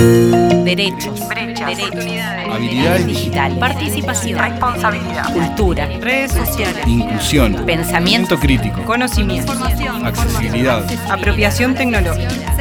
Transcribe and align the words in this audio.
Derechos, 0.00 1.20
habilidades 1.20 3.06
digitales, 3.06 3.58
participación, 3.58 4.38
responsabilidad, 4.38 5.30
cultura, 5.34 5.86
redes 6.00 6.32
sociales, 6.32 6.86
inclusión, 6.86 7.66
pensamiento 7.66 8.38
crítico, 8.38 8.82
conocimiento, 8.86 9.52
accesibilidad, 9.52 10.86
apropiación 11.10 11.74
tecnológica, 11.74 12.56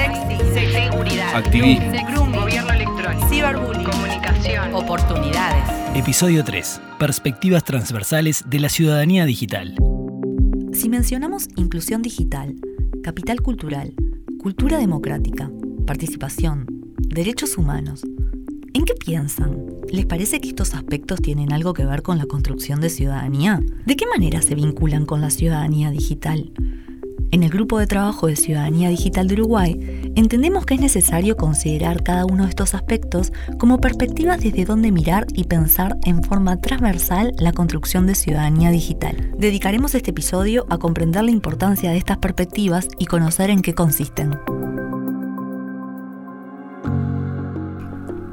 seguridad, 0.53 1.35
activismo. 1.35 2.41
gobierno 2.41 2.73
electrónico, 2.73 3.29
ciberbullying, 3.29 3.85
comunicación, 3.85 4.73
oportunidades. 4.73 5.63
Episodio 5.95 6.43
3. 6.43 6.81
Perspectivas 6.99 7.63
transversales 7.63 8.43
de 8.49 8.59
la 8.59 8.67
ciudadanía 8.67 9.23
digital. 9.23 9.75
Si 10.73 10.89
mencionamos 10.89 11.47
inclusión 11.55 12.01
digital, 12.01 12.55
capital 13.01 13.41
cultural, 13.41 13.93
cultura 14.39 14.77
democrática, 14.77 15.49
participación, 15.87 16.78
derechos 17.09 17.57
humanos, 17.57 18.01
¿en 18.73 18.85
qué 18.85 18.93
piensan? 18.93 19.57
¿Les 19.91 20.05
parece 20.05 20.39
que 20.39 20.49
estos 20.49 20.75
aspectos 20.75 21.21
tienen 21.21 21.51
algo 21.51 21.73
que 21.73 21.85
ver 21.85 22.03
con 22.03 22.17
la 22.17 22.25
construcción 22.25 22.79
de 22.81 22.89
ciudadanía? 22.89 23.59
¿De 23.85 23.95
qué 23.95 24.05
manera 24.05 24.41
se 24.41 24.55
vinculan 24.55 25.05
con 25.05 25.19
la 25.19 25.31
ciudadanía 25.31 25.89
digital? 25.89 26.51
En 27.31 27.43
el 27.43 27.49
Grupo 27.49 27.77
de 27.77 27.85
Trabajo 27.85 28.25
de 28.25 28.35
Ciudadanía 28.35 28.89
Digital 28.89 29.27
de 29.27 29.35
Uruguay, 29.35 30.11
entendemos 30.15 30.65
que 30.65 30.75
es 30.75 30.81
necesario 30.81 31.37
considerar 31.37 32.01
cada 32.01 32.25
uno 32.25 32.43
de 32.43 32.49
estos 32.49 32.73
aspectos 32.73 33.31
como 33.59 33.79
perspectivas 33.79 34.41
desde 34.41 34.65
donde 34.65 34.91
mirar 34.91 35.27
y 35.33 35.43
pensar 35.43 35.97
en 36.05 36.23
forma 36.23 36.59
transversal 36.59 37.33
la 37.37 37.53
construcción 37.53 38.07
de 38.07 38.15
ciudadanía 38.15 38.71
digital. 38.71 39.31
Dedicaremos 39.37 39.93
este 39.93 40.09
episodio 40.09 40.65
a 40.69 40.79
comprender 40.79 41.23
la 41.23 41.31
importancia 41.31 41.91
de 41.91 41.97
estas 41.97 42.17
perspectivas 42.17 42.87
y 42.97 43.05
conocer 43.05 43.51
en 43.51 43.61
qué 43.61 43.75
consisten. 43.75 44.58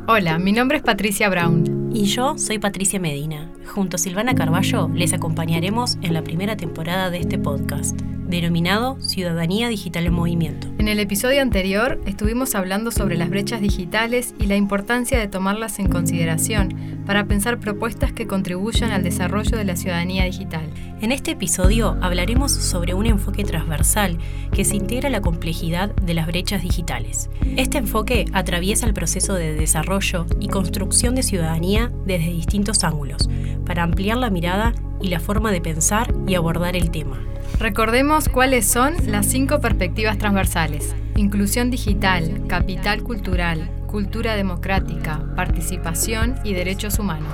Hola, 0.08 0.38
mi 0.38 0.52
nombre 0.52 0.76
es 0.76 0.84
Patricia 0.84 1.28
Brown. 1.28 1.90
Y 1.92 2.04
yo 2.04 2.38
soy 2.38 2.60
Patricia 2.60 3.00
Medina. 3.00 3.50
Junto 3.66 3.96
a 3.96 3.98
Silvana 3.98 4.36
Carballo 4.36 4.88
les 4.94 5.12
acompañaremos 5.12 5.98
en 6.00 6.14
la 6.14 6.22
primera 6.22 6.56
temporada 6.56 7.10
de 7.10 7.18
este 7.18 7.40
podcast 7.40 8.00
denominado 8.28 9.00
Ciudadanía 9.00 9.68
Digital 9.68 10.06
en 10.06 10.14
Movimiento. 10.14 10.68
En 10.78 10.88
el 10.88 11.00
episodio 11.00 11.42
anterior 11.42 12.00
estuvimos 12.06 12.54
hablando 12.54 12.90
sobre 12.90 13.16
las 13.16 13.30
brechas 13.30 13.60
digitales 13.60 14.34
y 14.38 14.46
la 14.46 14.56
importancia 14.56 15.18
de 15.18 15.28
tomarlas 15.28 15.78
en 15.78 15.88
consideración 15.88 17.02
para 17.06 17.26
pensar 17.26 17.60
propuestas 17.60 18.12
que 18.12 18.26
contribuyan 18.26 18.90
al 18.90 19.02
desarrollo 19.02 19.56
de 19.56 19.64
la 19.64 19.76
ciudadanía 19.76 20.24
digital. 20.24 20.68
En 21.00 21.12
este 21.12 21.32
episodio 21.32 21.96
hablaremos 22.00 22.52
sobre 22.52 22.94
un 22.94 23.06
enfoque 23.06 23.44
transversal 23.44 24.18
que 24.52 24.64
se 24.64 24.76
integra 24.76 25.08
a 25.08 25.12
la 25.12 25.20
complejidad 25.20 25.94
de 25.94 26.14
las 26.14 26.26
brechas 26.26 26.62
digitales. 26.62 27.30
Este 27.56 27.78
enfoque 27.78 28.24
atraviesa 28.32 28.86
el 28.86 28.94
proceso 28.94 29.34
de 29.34 29.54
desarrollo 29.54 30.26
y 30.40 30.48
construcción 30.48 31.14
de 31.14 31.22
ciudadanía 31.22 31.92
desde 32.06 32.32
distintos 32.32 32.82
ángulos, 32.82 33.28
para 33.64 33.82
ampliar 33.82 34.16
la 34.16 34.30
mirada 34.30 34.74
y 35.00 35.08
la 35.08 35.20
forma 35.20 35.52
de 35.52 35.60
pensar 35.60 36.12
y 36.26 36.34
abordar 36.34 36.76
el 36.76 36.90
tema. 36.90 37.18
Recordemos 37.58 38.28
cuáles 38.28 38.66
son 38.66 38.94
las 39.06 39.26
cinco 39.26 39.60
perspectivas 39.60 40.18
transversales. 40.18 40.94
Inclusión 41.16 41.70
digital, 41.70 42.46
capital 42.46 43.02
cultural, 43.02 43.70
cultura 43.86 44.36
democrática, 44.36 45.24
participación 45.34 46.36
y 46.44 46.52
derechos 46.52 46.98
humanos. 46.98 47.32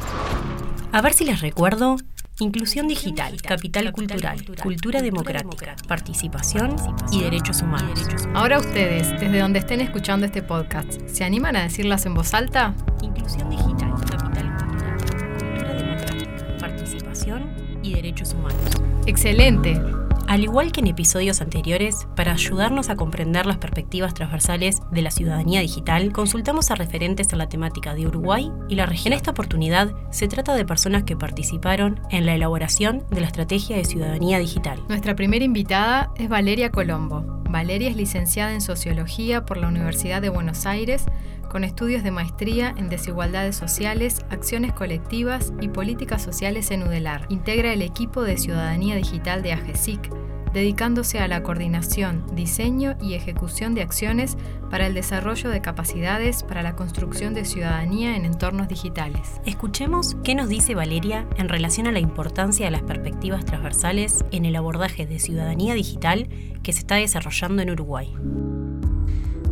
A 0.92 1.02
ver 1.02 1.12
si 1.12 1.24
les 1.24 1.40
recuerdo. 1.40 1.96
Inclusión 2.38 2.88
digital, 2.88 3.40
capital 3.42 3.92
cultural, 3.92 4.44
cultura 4.62 5.02
democrática, 5.02 5.76
participación 5.86 6.74
y 7.10 7.22
derechos 7.22 7.60
humanos. 7.62 8.00
Ahora 8.34 8.58
ustedes, 8.58 9.10
desde 9.20 9.38
donde 9.38 9.58
estén 9.58 9.80
escuchando 9.80 10.26
este 10.26 10.42
podcast, 10.42 11.00
¿se 11.06 11.24
animan 11.24 11.56
a 11.56 11.62
decirlas 11.62 12.06
en 12.06 12.14
voz 12.14 12.32
alta? 12.32 12.74
Inclusión 13.02 13.50
digital, 13.50 13.94
capital 14.08 14.56
cultural, 14.56 14.96
cultura 15.36 15.74
democrática, 15.74 16.56
participación 16.58 17.54
y 17.82 17.94
derechos 17.94 18.32
humanos. 18.32 18.82
Excelente. 19.06 19.80
Al 20.32 20.44
igual 20.44 20.72
que 20.72 20.80
en 20.80 20.86
episodios 20.86 21.42
anteriores, 21.42 22.08
para 22.16 22.32
ayudarnos 22.32 22.88
a 22.88 22.96
comprender 22.96 23.44
las 23.44 23.58
perspectivas 23.58 24.14
transversales 24.14 24.80
de 24.90 25.02
la 25.02 25.10
ciudadanía 25.10 25.60
digital, 25.60 26.10
consultamos 26.10 26.70
a 26.70 26.74
referentes 26.74 27.30
en 27.34 27.38
la 27.38 27.50
temática 27.50 27.94
de 27.94 28.06
Uruguay 28.06 28.50
y 28.66 28.76
la 28.76 28.86
región. 28.86 29.12
En 29.12 29.18
esta 29.18 29.32
oportunidad, 29.32 29.92
se 30.10 30.28
trata 30.28 30.54
de 30.54 30.64
personas 30.64 31.02
que 31.02 31.18
participaron 31.18 32.00
en 32.08 32.24
la 32.24 32.34
elaboración 32.34 33.04
de 33.10 33.20
la 33.20 33.26
Estrategia 33.26 33.76
de 33.76 33.84
Ciudadanía 33.84 34.38
Digital. 34.38 34.82
Nuestra 34.88 35.14
primera 35.14 35.44
invitada 35.44 36.10
es 36.16 36.30
Valeria 36.30 36.70
Colombo. 36.70 37.42
Valeria 37.50 37.90
es 37.90 37.96
licenciada 37.96 38.54
en 38.54 38.62
Sociología 38.62 39.44
por 39.44 39.58
la 39.58 39.68
Universidad 39.68 40.22
de 40.22 40.30
Buenos 40.30 40.64
Aires, 40.64 41.04
con 41.50 41.64
estudios 41.64 42.02
de 42.02 42.10
maestría 42.10 42.74
en 42.78 42.88
desigualdades 42.88 43.56
sociales, 43.56 44.24
acciones 44.30 44.72
colectivas 44.72 45.52
y 45.60 45.68
políticas 45.68 46.22
sociales 46.22 46.70
en 46.70 46.84
UDELAR. 46.84 47.26
Integra 47.28 47.74
el 47.74 47.82
equipo 47.82 48.22
de 48.22 48.38
Ciudadanía 48.38 48.96
Digital 48.96 49.42
de 49.42 49.52
AGESIC, 49.52 50.10
dedicándose 50.52 51.18
a 51.18 51.28
la 51.28 51.42
coordinación, 51.42 52.24
diseño 52.34 52.96
y 53.00 53.14
ejecución 53.14 53.74
de 53.74 53.82
acciones 53.82 54.36
para 54.70 54.86
el 54.86 54.94
desarrollo 54.94 55.50
de 55.50 55.60
capacidades 55.60 56.42
para 56.42 56.62
la 56.62 56.76
construcción 56.76 57.34
de 57.34 57.44
ciudadanía 57.44 58.16
en 58.16 58.24
entornos 58.24 58.68
digitales. 58.68 59.40
Escuchemos 59.46 60.16
qué 60.24 60.34
nos 60.34 60.48
dice 60.48 60.74
Valeria 60.74 61.26
en 61.36 61.48
relación 61.48 61.86
a 61.86 61.92
la 61.92 62.00
importancia 62.00 62.66
de 62.66 62.72
las 62.72 62.82
perspectivas 62.82 63.44
transversales 63.44 64.24
en 64.30 64.44
el 64.44 64.56
abordaje 64.56 65.06
de 65.06 65.18
ciudadanía 65.18 65.74
digital 65.74 66.28
que 66.62 66.72
se 66.72 66.80
está 66.80 66.96
desarrollando 66.96 67.62
en 67.62 67.70
Uruguay. 67.70 68.14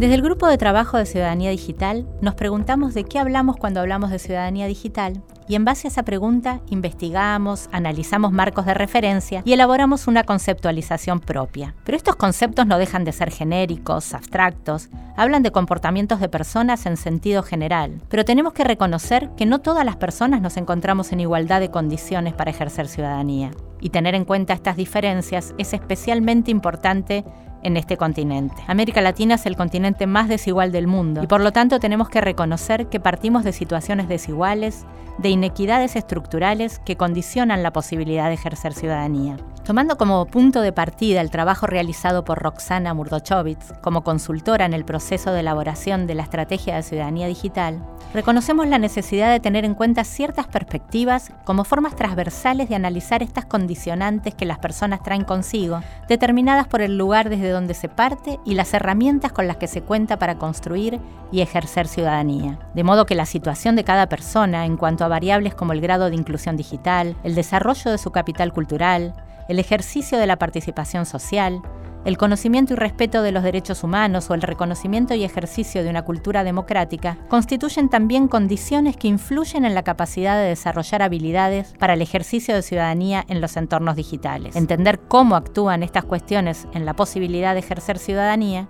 Desde 0.01 0.15
el 0.15 0.23
Grupo 0.23 0.47
de 0.47 0.57
Trabajo 0.57 0.97
de 0.97 1.05
Ciudadanía 1.05 1.51
Digital 1.51 2.07
nos 2.23 2.35
preguntamos 2.35 2.95
de 2.95 3.05
qué 3.05 3.19
hablamos 3.19 3.59
cuando 3.59 3.81
hablamos 3.81 4.11
de 4.11 4.19
ciudadanía 4.19 4.67
digital 4.67 5.23
y 5.47 5.57
en 5.57 5.67
base 5.67 5.89
a 5.89 5.91
esa 5.91 6.05
pregunta 6.05 6.63
investigamos, 6.71 7.69
analizamos 7.71 8.33
marcos 8.33 8.65
de 8.65 8.73
referencia 8.73 9.43
y 9.45 9.53
elaboramos 9.53 10.07
una 10.07 10.25
conceptualización 10.25 11.21
propia. 11.21 11.75
Pero 11.85 11.99
estos 11.99 12.17
conceptos 12.17 12.67
no 12.67 12.79
dejan 12.79 13.05
de 13.05 13.13
ser 13.13 13.31
genéricos, 13.31 14.15
abstractos, 14.15 14.89
hablan 15.19 15.43
de 15.43 15.53
comportamientos 15.53 16.19
de 16.19 16.31
personas 16.31 16.87
en 16.87 16.97
sentido 16.97 17.43
general, 17.43 18.01
pero 18.09 18.25
tenemos 18.25 18.55
que 18.55 18.65
reconocer 18.65 19.29
que 19.37 19.45
no 19.45 19.59
todas 19.59 19.85
las 19.85 19.97
personas 19.97 20.41
nos 20.41 20.57
encontramos 20.57 21.13
en 21.13 21.21
igualdad 21.21 21.61
de 21.61 21.71
condiciones 21.71 22.33
para 22.33 22.53
ejercer 22.53 22.89
ciudadanía. 22.89 23.51
Y 23.83 23.91
tener 23.91 24.15
en 24.15 24.25
cuenta 24.25 24.55
estas 24.55 24.77
diferencias 24.77 25.55
es 25.59 25.75
especialmente 25.75 26.51
importante 26.51 27.25
en 27.63 27.77
este 27.77 27.97
continente. 27.97 28.63
América 28.67 29.01
Latina 29.01 29.35
es 29.35 29.47
el 29.47 29.57
continente 29.57 30.07
más 30.07 30.29
desigual 30.29 30.73
del 30.73 30.87
mundo 30.87 31.23
y 31.23 31.27
por 31.27 31.41
lo 31.41 31.53
tanto 31.53 31.81
tenemos 31.81 32.09
que 32.09 32.21
reconocer 32.21 32.87
que 32.89 33.01
partimos 33.01 33.45
de 33.45 33.53
situaciones 33.53 34.09
desiguales, 34.09 34.85
de 35.21 35.29
inequidades 35.29 35.97
estructurales 35.97 36.79
que 36.79 36.97
condicionan 36.97 37.63
la 37.63 37.73
posibilidad 37.73 38.29
de 38.29 38.35
ejercer 38.35 38.73
ciudadanía. 38.73 39.37
Tomando 39.65 39.99
como 39.99 40.25
punto 40.25 40.63
de 40.63 40.73
partida 40.73 41.21
el 41.21 41.31
trabajo 41.31 41.67
realizado 41.67 42.25
por 42.25 42.39
Roxana 42.39 42.95
Murdochovitz 42.95 43.73
como 43.83 44.03
consultora 44.03 44.65
en 44.65 44.73
el 44.73 44.85
proceso 44.85 45.33
de 45.33 45.41
elaboración 45.41 46.07
de 46.07 46.15
la 46.15 46.23
Estrategia 46.23 46.75
de 46.75 46.83
Ciudadanía 46.83 47.27
Digital, 47.27 47.85
reconocemos 48.15 48.67
la 48.67 48.79
necesidad 48.79 49.31
de 49.31 49.39
tener 49.39 49.65
en 49.65 49.75
cuenta 49.75 50.03
ciertas 50.05 50.49
perspectivas 50.49 51.31
como 51.45 51.65
formas 51.65 51.95
transversales 51.95 52.69
de 52.69 52.75
analizar 52.75 53.23
estas 53.23 53.45
condicionantes 53.45 54.35
que 54.35 54.47
las 54.47 54.59
personas 54.59 55.03
traen 55.03 55.25
consigo, 55.25 55.83
determinadas 56.09 56.67
por 56.67 56.81
el 56.81 56.97
lugar 56.97 57.29
desde 57.29 57.51
donde 57.51 57.75
se 57.75 57.89
parte 57.89 58.41
y 58.45 58.55
las 58.55 58.73
herramientas 58.73 59.31
con 59.31 59.47
las 59.47 59.59
que 59.59 59.69
se 59.69 59.83
cuenta 59.83 60.19
para 60.19 60.39
construir 60.39 60.99
y 61.31 61.43
ejercer 61.43 61.87
ciudadanía. 61.87 62.59
De 62.75 62.83
modo 62.83 63.07
que 63.07 63.15
la 63.15 63.27
situación 63.27 63.77
de 63.77 63.85
cada 63.85 64.09
persona 64.09 64.67
en 64.67 64.77
cuanto 64.77 65.05
a 65.05 65.09
variables 65.11 65.55
como 65.55 65.75
el 65.75 65.83
grado 65.83 66.09
de 66.09 66.17
inclusión 66.17 66.57
digital, 66.57 67.17
el 67.23 67.35
desarrollo 67.35 67.91
de 67.91 67.99
su 67.99 68.11
capital 68.11 68.55
cultural, 68.55 69.13
el 69.51 69.59
ejercicio 69.59 70.17
de 70.17 70.27
la 70.27 70.39
participación 70.39 71.05
social, 71.05 71.61
el 72.05 72.17
conocimiento 72.17 72.73
y 72.73 72.77
respeto 72.77 73.21
de 73.21 73.31
los 73.31 73.43
derechos 73.43 73.85
humanos 73.85 74.31
o 74.31 74.35
el 74.35 74.41
reconocimiento 74.41 75.15
y 75.15 75.25
ejercicio 75.25 75.85
de 75.85 75.91
una 75.91 76.03
cultura 76.03 76.45
democrática 76.45 77.19
constituyen 77.29 77.91
también 77.91 78.27
condiciones 78.27 78.97
que 78.97 79.09
influyen 79.09 79.67
en 79.67 79.75
la 79.75 79.83
capacidad 79.83 80.39
de 80.39 80.49
desarrollar 80.49 81.03
habilidades 81.03 81.75
para 81.79 81.93
el 81.95 82.01
ejercicio 82.01 82.55
de 82.55 82.63
ciudadanía 82.63 83.25
en 83.29 83.43
los 83.43 83.57
entornos 83.57 83.97
digitales. 83.97 84.57
Entender 84.57 84.99
cómo 84.99 85.37
actúan 85.37 85.83
estas 85.83 86.05
cuestiones 86.05 86.67
en 86.73 86.87
la 86.87 86.95
posibilidad 86.95 87.53
de 87.53 87.61
ejercer 87.61 87.99
ciudadanía 87.99 88.67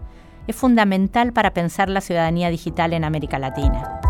es 0.48 0.56
fundamental 0.56 1.32
para 1.32 1.52
pensar 1.52 1.88
la 1.88 2.00
ciudadanía 2.00 2.50
digital 2.50 2.92
en 2.94 3.04
América 3.04 3.38
Latina. 3.38 4.00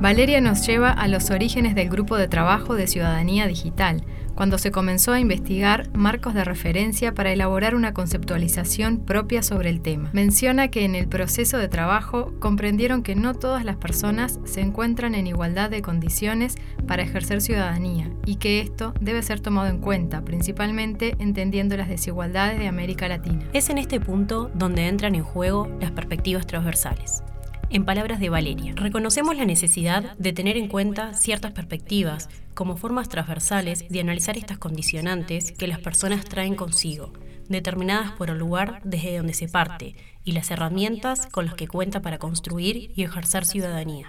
Valeria 0.00 0.40
nos 0.40 0.66
lleva 0.66 0.90
a 0.90 1.08
los 1.08 1.30
orígenes 1.30 1.74
del 1.74 1.88
grupo 1.88 2.16
de 2.16 2.28
trabajo 2.28 2.74
de 2.74 2.86
ciudadanía 2.86 3.46
digital, 3.46 4.04
cuando 4.34 4.58
se 4.58 4.70
comenzó 4.70 5.12
a 5.12 5.20
investigar 5.20 5.88
marcos 5.96 6.34
de 6.34 6.44
referencia 6.44 7.14
para 7.14 7.32
elaborar 7.32 7.74
una 7.74 7.94
conceptualización 7.94 8.98
propia 8.98 9.42
sobre 9.42 9.70
el 9.70 9.80
tema. 9.80 10.10
Menciona 10.12 10.68
que 10.68 10.84
en 10.84 10.94
el 10.94 11.08
proceso 11.08 11.56
de 11.58 11.68
trabajo 11.68 12.32
comprendieron 12.40 13.02
que 13.02 13.14
no 13.14 13.34
todas 13.34 13.64
las 13.64 13.76
personas 13.76 14.40
se 14.44 14.60
encuentran 14.60 15.14
en 15.14 15.28
igualdad 15.28 15.70
de 15.70 15.82
condiciones 15.82 16.56
para 16.86 17.04
ejercer 17.04 17.40
ciudadanía 17.40 18.10
y 18.26 18.36
que 18.36 18.60
esto 18.60 18.92
debe 19.00 19.22
ser 19.22 19.40
tomado 19.40 19.68
en 19.68 19.78
cuenta, 19.78 20.22
principalmente 20.22 21.14
entendiendo 21.18 21.76
las 21.76 21.88
desigualdades 21.88 22.58
de 22.58 22.68
América 22.68 23.08
Latina. 23.08 23.44
Es 23.52 23.70
en 23.70 23.78
este 23.78 24.00
punto 24.00 24.50
donde 24.54 24.88
entran 24.88 25.14
en 25.14 25.22
juego 25.22 25.68
las 25.80 25.92
perspectivas 25.92 26.46
transversales. 26.46 27.22
En 27.70 27.84
palabras 27.84 28.20
de 28.20 28.28
Valeria, 28.28 28.74
reconocemos 28.76 29.36
la 29.36 29.44
necesidad 29.44 30.16
de 30.18 30.32
tener 30.32 30.56
en 30.56 30.68
cuenta 30.68 31.14
ciertas 31.14 31.52
perspectivas 31.52 32.28
como 32.52 32.76
formas 32.76 33.08
transversales 33.08 33.88
de 33.88 34.00
analizar 34.00 34.36
estas 34.36 34.58
condicionantes 34.58 35.52
que 35.52 35.66
las 35.66 35.80
personas 35.80 36.24
traen 36.24 36.54
consigo, 36.54 37.12
determinadas 37.48 38.12
por 38.12 38.30
el 38.30 38.38
lugar 38.38 38.80
desde 38.84 39.16
donde 39.16 39.34
se 39.34 39.48
parte 39.48 39.96
y 40.24 40.32
las 40.32 40.50
herramientas 40.50 41.26
con 41.26 41.46
las 41.46 41.54
que 41.54 41.68
cuenta 41.68 42.00
para 42.00 42.18
construir 42.18 42.92
y 42.94 43.02
ejercer 43.02 43.44
ciudadanía. 43.44 44.06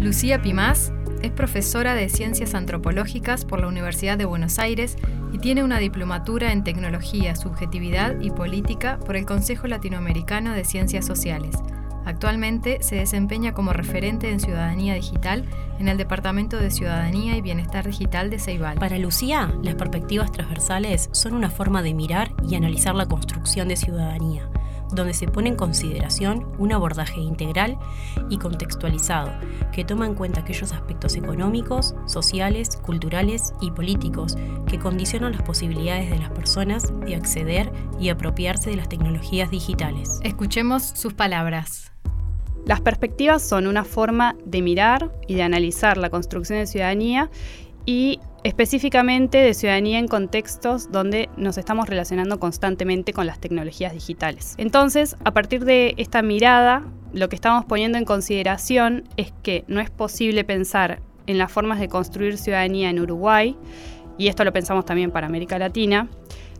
Lucía 0.00 0.42
Pimás 0.42 0.92
es 1.22 1.32
profesora 1.32 1.94
de 1.94 2.08
Ciencias 2.10 2.54
Antropológicas 2.54 3.46
por 3.46 3.60
la 3.60 3.68
Universidad 3.68 4.18
de 4.18 4.26
Buenos 4.26 4.58
Aires 4.58 4.96
y 5.32 5.38
tiene 5.38 5.64
una 5.64 5.78
diplomatura 5.78 6.52
en 6.52 6.62
Tecnología, 6.62 7.34
Subjetividad 7.34 8.20
y 8.20 8.30
Política 8.30 8.98
por 8.98 9.16
el 9.16 9.24
Consejo 9.24 9.66
Latinoamericano 9.66 10.52
de 10.52 10.64
Ciencias 10.64 11.06
Sociales 11.06 11.56
Actualmente 12.04 12.78
se 12.82 12.96
desempeña 12.96 13.54
como 13.54 13.72
referente 13.72 14.30
en 14.30 14.40
ciudadanía 14.40 14.94
digital 14.94 15.44
en 15.78 15.88
el 15.88 15.96
Departamento 15.96 16.58
de 16.58 16.70
Ciudadanía 16.70 17.36
y 17.36 17.40
Bienestar 17.40 17.86
Digital 17.86 18.30
de 18.30 18.38
Ceibal. 18.38 18.78
Para 18.78 18.98
Lucía, 18.98 19.52
las 19.62 19.74
perspectivas 19.74 20.30
transversales 20.30 21.08
son 21.12 21.34
una 21.34 21.50
forma 21.50 21.82
de 21.82 21.94
mirar 21.94 22.32
y 22.48 22.54
analizar 22.54 22.94
la 22.94 23.06
construcción 23.06 23.68
de 23.68 23.76
ciudadanía, 23.76 24.48
donde 24.92 25.14
se 25.14 25.26
pone 25.26 25.50
en 25.50 25.56
consideración 25.56 26.46
un 26.58 26.72
abordaje 26.72 27.20
integral 27.20 27.78
y 28.30 28.38
contextualizado 28.38 29.30
que 29.72 29.84
toma 29.84 30.06
en 30.06 30.14
cuenta 30.14 30.40
aquellos 30.40 30.72
aspectos 30.72 31.16
económicos, 31.16 31.94
sociales, 32.06 32.76
culturales 32.76 33.54
y 33.60 33.70
políticos 33.70 34.36
que 34.66 34.78
condicionan 34.78 35.32
las 35.32 35.42
posibilidades 35.42 36.10
de 36.10 36.18
las 36.18 36.30
personas 36.30 36.92
de 37.00 37.16
acceder 37.16 37.72
y 37.98 38.08
apropiarse 38.08 38.70
de 38.70 38.76
las 38.76 38.88
tecnologías 38.88 39.50
digitales. 39.50 40.20
Escuchemos 40.22 40.82
sus 40.82 41.14
palabras. 41.14 41.92
Las 42.66 42.80
perspectivas 42.80 43.42
son 43.42 43.66
una 43.66 43.84
forma 43.84 44.36
de 44.46 44.62
mirar 44.62 45.12
y 45.26 45.34
de 45.34 45.42
analizar 45.42 45.98
la 45.98 46.08
construcción 46.08 46.58
de 46.58 46.66
ciudadanía 46.66 47.30
y 47.84 48.20
específicamente 48.44 49.38
de 49.38 49.54
ciudadanía 49.54 49.98
en 49.98 50.06
contextos 50.06 50.92
donde 50.92 51.30
nos 51.36 51.56
estamos 51.56 51.88
relacionando 51.88 52.38
constantemente 52.38 53.14
con 53.14 53.26
las 53.26 53.40
tecnologías 53.40 53.94
digitales. 53.94 54.54
Entonces, 54.58 55.16
a 55.24 55.32
partir 55.32 55.64
de 55.64 55.94
esta 55.96 56.20
mirada, 56.20 56.84
lo 57.14 57.30
que 57.30 57.36
estamos 57.36 57.64
poniendo 57.64 57.96
en 57.96 58.04
consideración 58.04 59.04
es 59.16 59.32
que 59.42 59.64
no 59.66 59.80
es 59.80 59.90
posible 59.90 60.44
pensar 60.44 61.00
en 61.26 61.38
las 61.38 61.50
formas 61.50 61.80
de 61.80 61.88
construir 61.88 62.36
ciudadanía 62.36 62.90
en 62.90 63.00
Uruguay, 63.00 63.56
y 64.18 64.28
esto 64.28 64.44
lo 64.44 64.52
pensamos 64.52 64.84
también 64.84 65.10
para 65.10 65.26
América 65.26 65.58
Latina, 65.58 66.08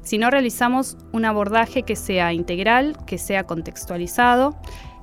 si 0.03 0.17
no 0.17 0.31
realizamos 0.31 0.97
un 1.13 1.27
abordaje 1.27 1.83
que 1.83 1.97
sea 1.97 2.33
integral, 2.33 2.97
que 3.07 3.19
sea 3.19 3.45
contextualizado, 3.45 4.57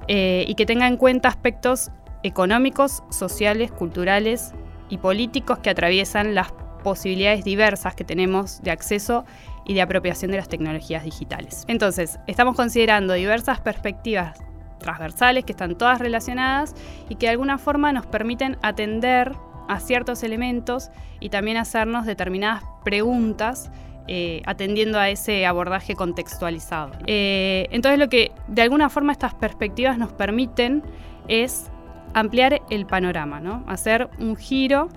eh, 0.08 0.46
y 0.48 0.56
que 0.56 0.66
tenga 0.66 0.88
en 0.88 0.98
cuenta 0.98 1.30
aspectos 1.30 1.92
económicos, 2.24 3.04
sociales, 3.12 3.72
culturales 3.72 4.54
y 4.90 4.98
políticos 4.98 5.60
que 5.60 5.70
atraviesan 5.70 6.34
las 6.34 6.52
posibilidades 6.82 7.44
diversas 7.44 7.96
que 7.96 8.04
tenemos 8.04 8.62
de 8.62 8.72
acceso 8.72 9.26
y 9.66 9.74
de 9.74 9.82
apropiación 9.82 10.32
de 10.32 10.38
las 10.38 10.50
tecnologías 10.50 11.04
digitales. 11.04 11.66
Entonces, 11.68 12.20
estamos 12.28 12.56
considerando 12.56 13.14
diversas 13.14 13.60
perspectivas 13.60 14.40
transversales 14.80 15.46
que 15.46 15.54
están 15.54 15.78
todas 15.78 16.00
relacionadas 16.00 16.76
y 17.10 17.16
que 17.16 17.28
de 17.28 17.32
alguna 17.32 17.58
forma 17.58 17.94
nos 17.94 18.06
permiten 18.06 18.58
atender 18.62 19.34
a 19.68 19.80
ciertos 19.80 20.24
elementos 20.24 20.90
y 21.20 21.30
también 21.30 21.58
hacernos 21.58 22.06
determinadas 22.06 22.64
preguntas 22.84 23.72
eh, 24.08 24.42
atendiendo 24.46 25.00
a 25.00 25.10
ese 25.10 25.46
abordaje 25.46 25.96
contextualizado. 25.96 26.92
Eh, 27.06 27.68
entonces 27.72 28.00
lo 28.00 28.10
que 28.10 28.32
de 28.48 28.64
alguna 28.64 28.90
forma 28.90 29.12
estas 29.12 29.36
perspectivas 29.36 29.98
nos 29.98 30.12
permiten 30.12 30.84
es 31.28 31.70
ampliar 32.14 32.62
el 32.70 32.86
panorama, 32.86 33.40
¿no? 33.40 33.64
hacer 33.68 34.10
un 34.20 34.36
giro 34.36 34.90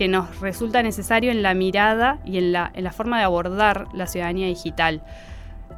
que 0.00 0.08
nos 0.08 0.40
resulta 0.40 0.82
necesario 0.82 1.30
en 1.30 1.42
la 1.42 1.52
mirada 1.52 2.20
y 2.24 2.38
en 2.38 2.52
la, 2.52 2.72
en 2.72 2.84
la 2.84 2.90
forma 2.90 3.18
de 3.18 3.24
abordar 3.24 3.86
la 3.92 4.06
ciudadanía 4.06 4.46
digital. 4.46 5.02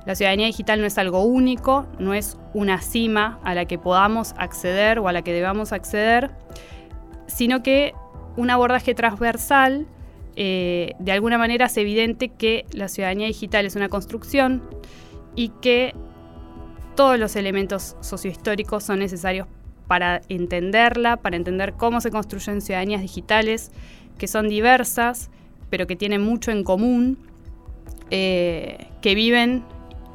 La 0.07 0.15
ciudadanía 0.15 0.47
digital 0.47 0.81
no 0.81 0.87
es 0.87 0.97
algo 0.97 1.25
único, 1.25 1.89
no 1.99 2.15
es 2.15 2.39
una 2.55 2.81
cima 2.81 3.41
a 3.43 3.53
la 3.57 3.65
que 3.65 3.81
podamos 3.81 4.33
acceder 4.39 5.01
o 5.01 5.09
a 5.09 5.13
la 5.13 5.23
que 5.23 5.33
debamos 5.33 5.73
acceder, 5.73 6.31
sino 7.27 7.65
que 7.65 7.95
un 8.37 8.49
abordaje 8.51 8.95
transversal 8.95 9.89
eh, 10.37 10.93
de 11.01 11.11
alguna 11.11 11.37
manera 11.37 11.67
es 11.67 11.77
evidente 11.77 12.29
que 12.29 12.65
la 12.71 12.87
ciudadanía 12.87 13.27
digital 13.27 13.67
es 13.67 13.75
una 13.75 13.89
construcción 13.89 14.63
y 15.35 15.49
que 15.49 15.97
todos 16.95 17.19
los 17.19 17.35
elementos 17.35 17.97
sociohistóricos 17.99 18.85
son 18.85 19.01
necesarios 19.01 19.49
para 19.89 20.23
entenderla, 20.29 21.17
para 21.17 21.37
entender 21.37 21.73
cómo 21.73 22.01
se 22.01 22.13
construyen 22.13 22.61
ciudadanías 22.61 23.03
digitales, 23.03 23.73
que 24.19 24.29
son 24.29 24.49
diversas, 24.49 25.31
pero 25.70 25.87
que 25.87 25.97
tienen 25.97 26.23
mucho 26.23 26.50
en 26.50 26.64
común, 26.64 27.19
eh, 28.11 28.88
que 29.00 29.14
viven, 29.14 29.64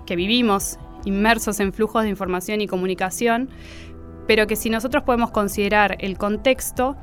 que 0.06 0.16
vivimos 0.16 0.78
inmersos 1.06 1.60
en 1.60 1.74
flujos 1.74 2.04
de 2.04 2.10
información 2.10 2.62
y 2.62 2.68
comunicación, 2.68 3.50
pero 4.28 4.46
que 4.46 4.56
si 4.56 4.70
nosotros 4.70 5.04
podemos 5.04 5.32
considerar 5.32 5.98
el 6.00 6.18
contexto, 6.18 6.98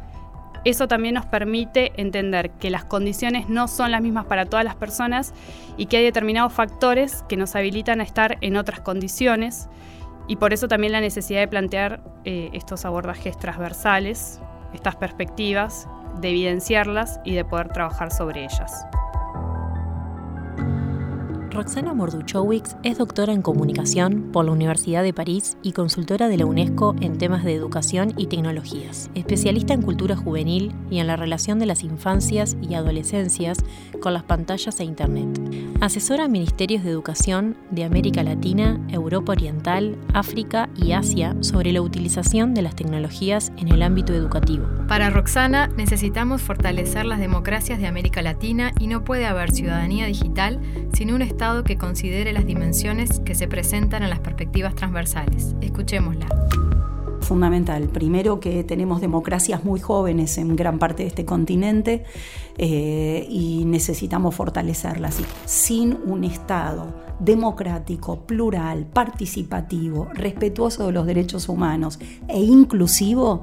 eso 0.64 0.88
también 0.88 1.14
nos 1.14 1.26
permite 1.26 1.93
entender 2.00 2.50
que 2.52 2.70
las 2.70 2.85
condiciones 2.85 3.49
no 3.49 3.69
son 3.69 3.90
las 3.90 4.00
mismas 4.00 4.26
para 4.26 4.47
todas 4.47 4.64
las 4.64 4.76
personas 4.76 5.35
y 5.76 5.87
que 5.87 5.99
hay 5.99 6.05
determinados 6.05 6.52
factores 6.52 7.23
que 7.29 7.37
nos 7.37 7.55
habilitan 7.55 8.00
a 8.00 8.05
estar 8.05 8.38
en 8.40 8.56
otras 8.56 8.81
condiciones 8.81 9.69
y 10.26 10.37
por 10.37 10.55
eso 10.55 10.69
también 10.69 10.93
la 10.93 11.00
necesidad 11.00 11.40
de 11.40 11.49
plantear 11.49 12.02
eh, 12.25 12.50
estos 12.55 12.85
abordajes 12.87 13.38
transversales, 13.38 14.40
estas 14.73 14.97
perspectivas, 14.97 15.87
de 16.20 16.31
evidenciarlas 16.31 17.20
y 17.25 17.34
de 17.34 17.44
poder 17.44 17.69
trabajar 17.69 18.12
sobre 18.12 18.44
ellas. 18.44 18.87
Roxana 21.55 21.95
Morduchowicz 21.95 22.75
es 22.83 22.99
doctora 22.99 23.33
en 23.33 23.41
comunicación 23.41 24.33
por 24.33 24.45
la 24.45 24.51
Universidad 24.51 25.05
de 25.05 25.12
París 25.12 25.56
y 25.62 25.71
consultora 25.71 26.27
de 26.27 26.37
la 26.37 26.47
UNESCO 26.47 26.97
en 27.01 27.17
temas 27.17 27.45
de 27.45 27.55
educación 27.55 28.12
y 28.17 28.27
tecnologías, 28.27 29.09
especialista 29.15 29.73
en 29.73 29.83
cultura 29.83 30.17
juvenil 30.17 30.75
y 30.91 30.99
en 30.99 31.06
la 31.06 31.15
relación 31.15 31.61
de 31.61 31.67
las 31.67 31.85
infancias 31.85 32.56
y 32.61 32.75
adolescencias 32.75 33.59
con 34.01 34.15
las 34.15 34.25
pantallas 34.25 34.81
e 34.81 34.85
Internet. 34.85 35.39
Asesora 35.81 36.25
a 36.25 36.29
ministerios 36.29 36.83
de 36.83 36.91
educación 36.91 37.57
de 37.71 37.85
América 37.85 38.25
Latina, 38.25 38.81
Europa 38.89 39.33
Oriental, 39.33 39.97
África 40.12 40.69
y 40.75 40.91
Asia 40.91 41.37
sobre 41.39 41.71
la 41.71 41.83
utilización 41.83 42.55
de 42.55 42.62
las 42.62 42.75
tecnologías 42.75 43.52
en 43.59 43.69
el 43.69 43.83
ámbito 43.83 44.12
educativo. 44.12 44.67
Para 44.88 45.09
Roxana, 45.11 45.69
necesitamos 45.76 46.43
fortalecer 46.43 47.07
las 47.07 47.21
democracias 47.21 47.78
de 47.78 47.87
América 47.87 48.23
Latina 48.23 48.73
y 48.81 48.88
no 48.88 49.05
puede 49.05 49.26
haber 49.26 49.52
ciudadanía 49.52 50.07
digital 50.07 50.61
sin 50.93 51.12
un 51.12 51.23
Estado 51.23 51.44
que 51.65 51.77
considere 51.77 52.33
las 52.33 52.47
dimensiones 52.47 53.21
que 53.21 53.35
se 53.35 53.47
presentan 53.49 54.03
en 54.03 54.09
las 54.09 54.21
perspectivas 54.21 54.75
transversales. 54.75 55.55
Escuchémosla 55.61 56.27
fundamental. 57.21 57.89
Primero 57.89 58.39
que 58.39 58.65
tenemos 58.65 59.01
democracias 59.01 59.65
muy 59.65 59.81
jóvenes 59.81 60.37
en 60.37 60.57
gran 60.57 60.79
parte 60.79 61.05
de 61.05 61.09
este 61.09 61.25
continente 61.25 62.05
eh, 62.59 63.27
y 63.31 63.65
necesitamos 63.65 64.35
fortalecerlas. 64.35 65.19
Sin 65.47 65.99
un 66.05 66.25
Estado 66.25 66.95
democrático, 67.19 68.27
plural, 68.27 68.85
participativo, 68.85 70.09
respetuoso 70.13 70.87
de 70.87 70.93
los 70.93 71.07
derechos 71.07 71.49
humanos 71.49 71.99
e 72.29 72.41
inclusivo, 72.41 73.43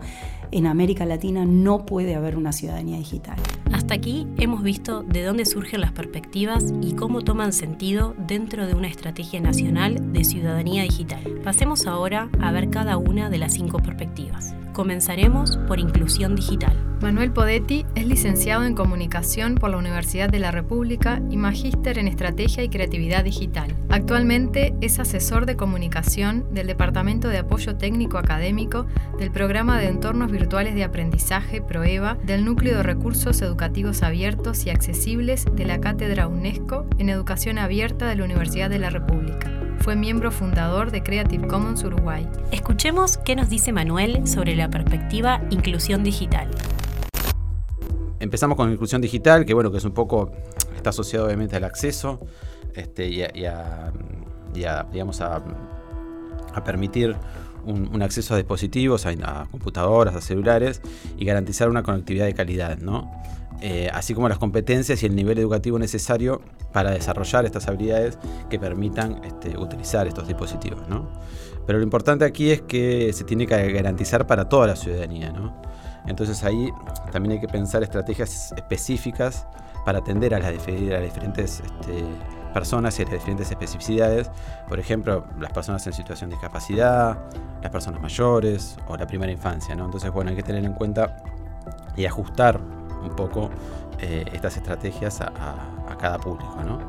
en 0.51 0.67
América 0.67 1.05
Latina 1.05 1.45
no 1.45 1.85
puede 1.85 2.13
haber 2.13 2.37
una 2.37 2.51
ciudadanía 2.51 2.97
digital. 2.97 3.37
Hasta 3.81 3.95
aquí 3.95 4.27
hemos 4.37 4.61
visto 4.61 5.01
de 5.01 5.23
dónde 5.23 5.43
surgen 5.43 5.81
las 5.81 5.91
perspectivas 5.91 6.71
y 6.83 6.93
cómo 6.93 7.23
toman 7.23 7.51
sentido 7.51 8.13
dentro 8.15 8.67
de 8.67 8.75
una 8.75 8.87
estrategia 8.87 9.41
nacional 9.41 10.13
de 10.13 10.23
ciudadanía 10.23 10.83
digital. 10.83 11.23
Pasemos 11.43 11.87
ahora 11.87 12.29
a 12.39 12.51
ver 12.51 12.69
cada 12.69 12.97
una 12.97 13.31
de 13.31 13.39
las 13.39 13.55
cinco 13.55 13.79
perspectivas. 13.79 14.53
Comenzaremos 14.73 15.57
por 15.67 15.79
inclusión 15.79 16.35
digital. 16.35 16.77
Manuel 17.01 17.31
Podetti 17.31 17.83
es 17.95 18.05
licenciado 18.05 18.63
en 18.63 18.75
Comunicación 18.75 19.55
por 19.55 19.71
la 19.71 19.77
Universidad 19.77 20.29
de 20.29 20.37
la 20.37 20.51
República 20.51 21.19
y 21.31 21.35
magíster 21.35 21.97
en 21.97 22.07
Estrategia 22.07 22.63
y 22.63 22.69
Creatividad 22.69 23.23
Digital. 23.23 23.75
Actualmente 23.89 24.75
es 24.81 24.99
asesor 24.99 25.47
de 25.47 25.55
comunicación 25.55 26.45
del 26.53 26.67
Departamento 26.67 27.27
de 27.27 27.39
Apoyo 27.39 27.75
Técnico 27.75 28.19
Académico 28.19 28.85
del 29.17 29.31
Programa 29.31 29.79
de 29.79 29.87
Entornos 29.87 30.31
Virtuales 30.31 30.75
de 30.75 30.83
Aprendizaje 30.83 31.59
PROEVA 31.59 32.19
del 32.23 32.45
Núcleo 32.45 32.77
de 32.77 32.83
Recursos 32.83 33.41
Educativos 33.41 33.71
Abiertos 33.81 34.67
y 34.67 34.69
Accesibles 34.69 35.45
de 35.55 35.65
la 35.65 35.81
Cátedra 35.81 36.27
UNESCO 36.27 36.85
en 36.99 37.09
Educación 37.09 37.57
Abierta 37.57 38.07
de 38.07 38.15
la 38.15 38.23
Universidad 38.23 38.69
de 38.69 38.77
la 38.77 38.91
República. 38.91 39.51
Fue 39.79 39.95
miembro 39.95 40.31
fundador 40.31 40.91
de 40.91 41.01
Creative 41.01 41.47
Commons 41.47 41.83
Uruguay. 41.83 42.27
Escuchemos 42.51 43.17
qué 43.17 43.35
nos 43.35 43.49
dice 43.49 43.71
Manuel 43.71 44.27
sobre 44.27 44.55
la 44.55 44.69
perspectiva 44.69 45.41
inclusión 45.49 46.03
digital. 46.03 46.51
Empezamos 48.19 48.55
con 48.55 48.71
inclusión 48.71 49.01
digital, 49.01 49.45
que 49.45 49.55
bueno, 49.55 49.71
que 49.71 49.79
es 49.79 49.85
un 49.85 49.93
poco, 49.93 50.31
está 50.75 50.91
asociado 50.91 51.25
obviamente 51.25 51.55
al 51.55 51.63
acceso 51.63 52.19
este, 52.75 53.09
y, 53.09 53.23
a, 53.23 53.91
digamos, 54.53 55.21
a, 55.21 55.43
permitir 56.63 57.15
un, 57.65 58.01
acceso 58.03 58.35
a 58.35 58.37
dispositivos, 58.37 59.07
a, 59.07 59.47
computadoras, 59.49 60.15
a 60.15 60.21
celulares 60.21 60.81
y 61.17 61.25
garantizar 61.25 61.67
una 61.67 61.81
conectividad 61.81 62.25
de 62.25 62.35
calidad, 62.35 62.77
¿no? 62.77 63.11
Eh, 63.63 63.91
así 63.93 64.15
como 64.15 64.27
las 64.27 64.39
competencias 64.39 65.03
y 65.03 65.05
el 65.05 65.15
nivel 65.15 65.37
educativo 65.37 65.77
necesario 65.77 66.41
para 66.73 66.89
desarrollar 66.89 67.45
estas 67.45 67.67
habilidades 67.67 68.17
que 68.49 68.57
permitan 68.57 69.23
este, 69.23 69.55
utilizar 69.55 70.07
estos 70.07 70.27
dispositivos. 70.27 70.87
¿no? 70.89 71.07
Pero 71.67 71.77
lo 71.77 71.83
importante 71.83 72.25
aquí 72.25 72.49
es 72.49 72.61
que 72.63 73.13
se 73.13 73.23
tiene 73.23 73.45
que 73.45 73.71
garantizar 73.71 74.25
para 74.25 74.49
toda 74.49 74.65
la 74.65 74.75
ciudadanía. 74.75 75.31
¿no? 75.31 75.61
Entonces 76.07 76.43
ahí 76.43 76.71
también 77.11 77.33
hay 77.33 77.39
que 77.39 77.47
pensar 77.47 77.83
estrategias 77.83 78.51
específicas 78.53 79.45
para 79.85 79.99
atender 79.99 80.33
a 80.33 80.39
las, 80.39 80.53
diferentes 80.53 81.61
este, 81.61 82.03
personas 82.55 82.99
y 82.99 83.03
las 83.03 83.13
diferentes 83.13 83.51
especificidades. 83.51 84.31
Por 84.67 84.79
ejemplo, 84.79 85.23
las 85.39 85.53
personas 85.53 85.85
en 85.85 85.93
situación 85.93 86.31
de 86.31 86.35
discapacidad, 86.35 87.19
las 87.61 87.71
personas 87.71 88.01
mayores 88.01 88.75
o 88.87 88.97
la 88.97 89.05
primera 89.05 89.31
infancia. 89.31 89.75
¿no? 89.75 89.85
Entonces, 89.85 90.11
bueno, 90.11 90.31
hay 90.31 90.35
que 90.35 90.43
tener 90.43 90.65
en 90.65 90.73
cuenta 90.73 91.23
y 91.95 92.05
ajustar 92.05 92.80
un 93.01 93.15
poco 93.15 93.49
eh, 93.99 94.25
estas 94.33 94.57
estrategias 94.57 95.21
a, 95.21 95.67
cada 95.99 96.17
público. 96.17 96.55
¿no? 96.65 96.79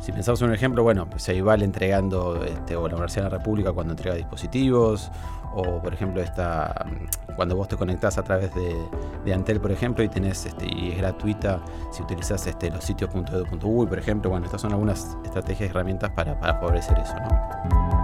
Si 0.00 0.12
pensamos 0.12 0.40
en 0.40 0.48
un 0.48 0.54
ejemplo, 0.54 0.82
bueno, 0.82 1.08
se 1.16 1.34
igual 1.34 1.62
entregando, 1.62 2.42
este, 2.44 2.76
o 2.76 2.88
la 2.88 2.94
Universidad 2.94 3.24
de 3.24 3.30
la 3.30 3.38
República 3.38 3.72
cuando 3.72 3.92
entrega 3.92 4.16
dispositivos, 4.16 5.10
o 5.54 5.80
por 5.82 5.92
ejemplo 5.92 6.22
esta 6.22 6.86
cuando 7.38 7.54
vos 7.54 7.68
te 7.68 7.76
conectás 7.76 8.18
a 8.18 8.24
través 8.24 8.50
de, 8.54 9.32
Antel, 9.32 9.60
por 9.60 9.70
ejemplo, 9.70 10.02
y 10.02 10.08
tenés 10.08 10.46
este, 10.46 10.66
y 10.66 10.90
es 10.90 10.98
gratuita 10.98 11.60
si 11.92 12.02
utilizás 12.02 12.46
este, 12.46 12.70
los 12.70 12.82
sitios.edu.uy, 12.82 13.86
por 13.86 13.98
ejemplo, 13.98 14.30
bueno, 14.30 14.46
estas 14.46 14.62
son 14.62 14.72
algunas 14.72 15.16
estrategias 15.24 15.68
y 15.68 15.70
herramientas 15.70 16.10
para, 16.10 16.40
para 16.40 16.54
favorecer 16.54 16.98
eso, 16.98 17.14
¿no? 17.20 17.97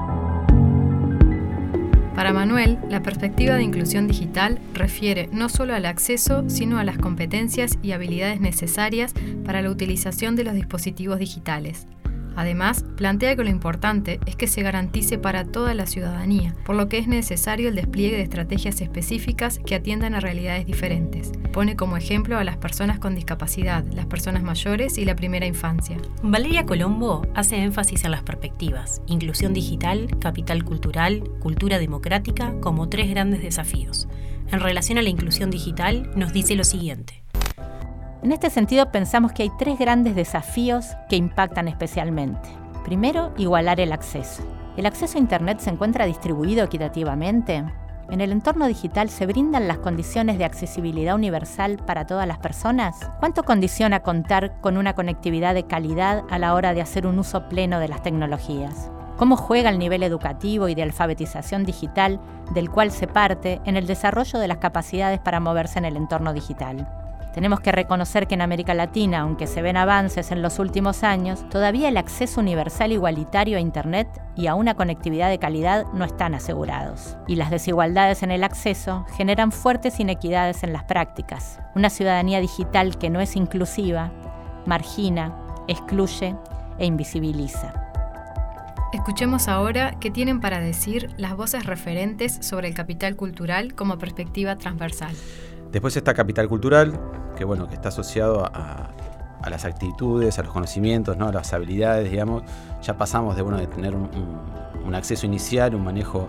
Para 2.15 2.33
Manuel, 2.33 2.79
la 2.89 3.03
perspectiva 3.03 3.57
de 3.57 3.65
inclusión 3.65 4.07
digital 4.07 4.61
refiere 4.73 5.29
no 5.33 5.49
solo 5.49 5.75
al 5.75 5.85
acceso, 5.85 6.49
sino 6.49 6.79
a 6.79 6.85
las 6.85 6.97
competencias 6.97 7.77
y 7.83 7.91
habilidades 7.91 8.41
necesarias 8.41 9.13
para 9.45 9.63
la 9.63 9.71
utilización 9.71 10.37
de 10.37 10.45
los 10.45 10.55
dispositivos 10.55 11.19
digitales. 11.19 11.89
Además, 12.37 12.85
plantea 12.97 13.37
que 13.37 13.45
lo 13.45 13.51
importante 13.51 14.21
es 14.27 14.37
que 14.37 14.47
se 14.47 14.63
garantice 14.63 15.19
para 15.19 15.45
toda 15.45 15.75
la 15.75 15.87
ciudadanía, 15.87 16.55
por 16.65 16.77
lo 16.77 16.89
que 16.89 16.99
es 16.99 17.09
necesario 17.09 17.69
el 17.69 17.77
despliegue 17.77 18.17
de 18.17 18.23
estrategias 18.23 18.81
específicas 18.81 19.59
que 19.65 19.75
atiendan 19.75 20.15
a 20.15 20.21
realidades 20.21 20.67
diferentes. 20.67 21.33
Pone 21.53 21.77
como 21.77 21.97
ejemplo 21.97 22.39
a 22.39 22.45
las 22.45 22.57
personas 22.57 22.99
con 22.99 23.15
discapacidad, 23.15 23.85
las 23.93 24.07
personas 24.07 24.43
mayores 24.43 24.99
y 24.99 25.05
la 25.05 25.17
primera 25.17 25.47
infancia. 25.47 25.97
Valeria 26.23 26.67
Colombo 26.67 27.27
hace 27.35 27.57
énfasis 27.57 28.05
en 28.05 28.11
las 28.11 28.23
perspectivas, 28.23 29.03
inclusión 29.07 29.55
digital, 29.55 30.09
capital 30.21 30.65
cultural, 30.65 31.23
cultura 31.41 31.79
democrática 31.79 32.55
como 32.61 32.89
tres 32.89 33.11
grandes 33.11 33.43
desafíos. 33.43 34.09
En 34.51 34.61
relación 34.61 34.99
a 34.99 35.03
la 35.03 35.09
inclusión 35.09 35.51
digital, 35.51 36.11
nos 36.17 36.33
dice 36.33 36.55
lo 36.55 36.65
siguiente. 36.65 37.24
En 38.25 38.33
este 38.33 38.49
sentido, 38.49 38.91
pensamos 38.91 39.33
que 39.33 39.43
hay 39.43 39.51
tres 39.59 39.79
grandes 39.79 40.15
desafíos 40.15 40.97
que 41.11 41.17
impactan 41.17 41.69
especialmente. 41.69 42.49
Primero, 42.83 43.35
igualar 43.37 43.81
el 43.81 43.93
acceso. 43.93 44.43
¿El 44.79 44.87
acceso 44.87 45.19
a 45.19 45.21
Internet 45.21 45.59
se 45.61 45.69
encuentra 45.69 46.07
distribuido 46.07 46.65
equitativamente? 46.65 47.63
¿En 48.09 48.23
el 48.23 48.33
entorno 48.33 48.67
digital 48.67 49.11
se 49.11 49.27
brindan 49.27 49.69
las 49.69 49.77
condiciones 49.77 50.39
de 50.39 50.47
accesibilidad 50.47 51.15
universal 51.15 51.77
para 51.87 52.07
todas 52.07 52.27
las 52.27 52.39
personas? 52.39 52.99
¿Cuánto 53.21 53.43
condiciona 53.43 54.01
contar 54.01 54.59
con 54.63 54.79
una 54.79 54.95
conectividad 54.95 55.53
de 55.53 55.67
calidad 55.67 56.23
a 56.31 56.39
la 56.39 56.55
hora 56.55 56.73
de 56.73 56.81
hacer 56.81 57.07
un 57.07 57.19
uso 57.19 57.47
pleno 57.51 57.79
de 57.79 57.89
las 57.89 58.03
tecnologías? 58.03 58.91
¿Cómo 59.19 59.37
juega 59.37 59.69
el 59.69 59.79
nivel 59.79 60.03
educativo 60.03 60.71
y 60.71 60.75
de 60.75 60.83
alfabetización 60.83 61.65
digital 61.65 62.19
del 62.55 62.71
cual 62.71 62.91
se 62.91 63.07
parte 63.07 63.61
en 63.67 63.77
el 63.77 63.87
desarrollo 63.87 64.39
de 64.39 64.49
las 64.49 64.59
capacidades 64.59 65.21
para 65.21 65.41
moverse 65.41 65.79
en 65.79 65.85
el 65.85 65.99
entorno 65.99 66.33
digital? 66.33 67.04
Tenemos 67.35 67.59
que 67.59 67.73
reconocer 67.73 68.29
que 68.29 68.35
en 68.35 68.43
América 68.43 68.75
Latina, 68.75 69.21
aunque 69.21 69.49
se 69.49 69.61
ven 69.61 69.77
avances 69.77 70.31
en 70.31 70.41
los 70.41 70.61
últimos 70.61 71.03
años, 71.03 71.49
todavía 71.49 71.89
el 71.89 71.97
acceso 71.97 72.41
universal 72.41 72.93
igualitario 72.93 73.57
a 73.57 73.61
Internet 73.61 74.09
y 74.37 74.47
a 74.47 74.55
una 74.55 74.75
conectividad 74.75 75.29
de 75.29 75.41
calidad 75.41 75.85
no 75.93 76.05
están 76.05 76.35
asegurados. 76.35 77.17
Y 77.27 77.35
las 77.35 77.51
desigualdades 77.51 78.23
en 78.23 78.31
el 78.31 78.45
acceso 78.45 79.05
generan 79.17 79.51
fuertes 79.51 79.99
inequidades 79.99 80.63
en 80.63 80.73
las 80.73 80.85
prácticas. 80.85 81.59
Una 81.75 81.91
ciudadanía 81.91 82.41
digital 82.41 82.99
que 82.99 83.11
no 83.11 83.21
es 83.21 83.35
inclusiva 83.35 84.13
margina, 84.67 85.35
excluye 85.69 86.37
e 86.79 86.87
invisibiliza. 86.87 87.73
Escuchemos 88.93 89.49
ahora 89.49 89.97
qué 90.01 90.11
tienen 90.11 90.41
para 90.41 90.61
decir 90.61 91.11
las 91.17 91.37
voces 91.37 91.67
referentes 91.67 92.39
sobre 92.41 92.69
el 92.69 92.75
capital 92.75 93.17
cultural 93.17 93.75
como 93.75 93.99
perspectiva 93.99 94.57
transversal. 94.57 95.15
Después 95.75 95.97
está 95.97 96.15
capital 96.15 96.49
cultural, 96.49 96.93
que 97.37 97.45
bueno, 97.45 97.67
que 97.67 97.75
está 97.75 97.89
asociado 97.89 98.45
a, 98.45 98.91
las 99.51 99.65
actitudes, 99.65 100.39
a 100.39 100.45
los 100.45 100.53
conocimientos, 100.53 101.17
¿no? 101.17 101.27
a 101.27 101.33
las 101.33 101.53
habilidades, 101.53 102.09
digamos. 102.09 102.45
Ya 102.81 102.97
pasamos 102.97 103.35
de, 103.35 103.43
bueno, 103.43 103.59
de 103.59 103.67
tener 103.67 103.93
un, 103.97 104.95
acceso 104.95 105.27
inicial, 105.27 105.75
un 105.75 105.83
manejo 105.83 106.29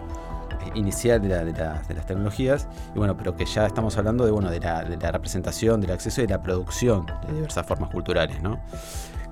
eh, 0.50 0.72
inicial 0.74 1.22
de, 1.22 1.30
las 1.30 2.06
tecnologías, 2.08 2.68
y 2.96 2.98
bueno, 2.98 3.16
pero 3.16 3.36
que 3.36 3.46
ya 3.46 3.68
estamos 3.68 3.96
hablando 4.00 4.26
de, 4.26 4.32
bueno, 4.32 4.50
de, 4.50 4.60
la, 4.60 5.12
representación, 5.12 5.80
del 5.80 5.92
acceso 5.92 6.22
y 6.22 6.26
de 6.26 6.34
la 6.34 6.42
producción 6.42 7.06
de 7.28 7.34
diversas 7.34 7.68
formas 7.68 7.92
culturales. 7.92 8.42
¿no? 8.42 8.60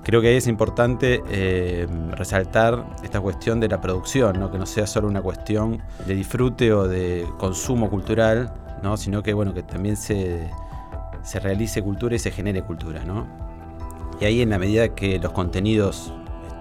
Creo 0.04 0.20
que 0.20 0.36
es 0.36 0.46
importante 0.46 1.24
eh, 1.28 1.88
resaltar 2.12 2.86
esta 3.02 3.20
cuestión 3.20 3.58
de 3.58 3.66
la 3.66 3.80
producción, 3.80 4.38
¿no? 4.38 4.52
que 4.52 4.58
no 4.58 4.66
sea 4.66 4.86
solo 4.86 5.08
una 5.08 5.22
cuestión 5.22 5.82
de 6.06 6.14
disfrute 6.14 6.72
o 6.72 6.86
de 6.86 7.26
consumo 7.36 7.90
cultural, 7.90 8.52
¿no? 8.82 8.96
sino 8.96 9.22
que, 9.22 9.32
bueno, 9.32 9.54
que 9.54 9.62
también 9.62 9.96
se, 9.96 10.50
se 11.22 11.40
realice 11.40 11.82
cultura 11.82 12.14
y 12.16 12.18
se 12.18 12.30
genere 12.30 12.62
cultura, 12.62 13.04
¿no? 13.04 13.26
Y 14.20 14.26
ahí 14.26 14.42
en 14.42 14.50
la 14.50 14.58
medida 14.58 14.88
que 14.88 15.18
los 15.18 15.32
contenidos 15.32 16.12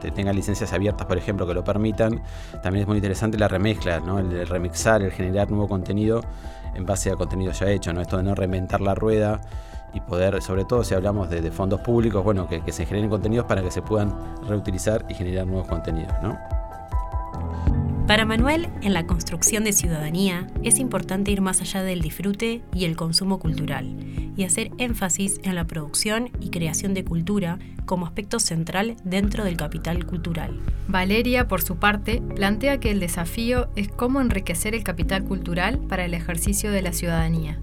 este, 0.04 0.12
tengan 0.12 0.36
licencias 0.36 0.74
abiertas, 0.74 1.08
por 1.08 1.18
ejemplo, 1.18 1.48
que 1.48 1.54
lo 1.54 1.64
permitan, 1.64 2.22
también 2.62 2.82
es 2.82 2.88
muy 2.88 2.98
interesante 2.98 3.38
la 3.38 3.48
remezcla, 3.48 4.02
¿no? 4.02 4.20
El, 4.20 4.46
remixar, 4.48 5.02
el 5.02 5.12
generar 5.12 5.50
nuevo 5.50 5.70
contenido 5.70 6.22
en 6.76 6.86
base 6.86 7.10
a 7.10 7.16
contenido 7.16 7.54
ya 7.54 7.70
hecho, 7.70 7.94
¿no? 7.94 8.02
Esto 8.02 8.18
de 8.18 8.24
no 8.24 8.36
reinventar 8.36 8.82
la 8.82 8.96
rueda 8.96 9.40
y 9.94 10.02
poder, 10.02 10.42
sobre 10.42 10.66
todo 10.66 10.84
si 10.84 10.94
hablamos 10.94 11.30
de, 11.30 11.50
fondos 11.52 11.80
públicos, 11.80 12.22
bueno, 12.22 12.50
que, 12.50 12.62
que, 12.62 12.74
se 12.74 12.86
generen 12.86 13.10
contenidos 13.10 13.46
para 13.46 13.62
que 13.62 13.72
se 13.72 13.82
puedan 13.82 14.14
reutilizar 14.46 15.06
y 15.08 15.14
generar 15.14 15.48
nuevos 15.48 15.68
contenidos, 15.68 16.14
¿no? 16.22 16.38
Para 18.08 18.26
Manuel, 18.26 18.68
en 18.82 18.94
la 18.94 19.08
construcción 19.08 19.64
de 19.64 19.72
ciudadanía 19.72 20.48
es 20.62 20.80
importante 20.80 21.32
ir 21.32 21.40
más 21.40 21.62
allá 21.62 21.84
del 21.84 22.02
disfrute 22.02 22.62
y 22.74 22.84
el 22.84 22.98
consumo 22.98 23.40
cultural 23.40 23.96
y 24.36 24.44
hacer 24.44 24.72
énfasis 24.78 25.40
en 25.44 25.56
la 25.56 25.66
producción 25.66 26.30
y 26.42 26.50
creación 26.50 26.94
de 26.94 27.06
cultura 27.06 27.60
como 27.86 28.06
aspecto 28.06 28.40
central 28.40 28.98
dentro 29.06 29.46
del 29.46 29.56
capital 29.56 30.06
cultural. 30.06 30.60
Valeria, 30.90 31.48
por 31.48 31.62
su 31.62 31.78
parte, 31.78 32.22
plantea 32.36 32.82
que 32.82 32.92
el 32.92 33.00
desafío 33.00 33.70
es 33.78 33.88
cómo 33.88 34.20
enriquecer 34.20 34.76
el 34.76 34.84
capital 34.84 35.24
cultural 35.24 35.80
para 35.80 36.04
el 36.04 36.14
ejercicio 36.14 36.72
de 36.72 36.82
la 36.82 36.92
ciudadanía. 36.92 37.58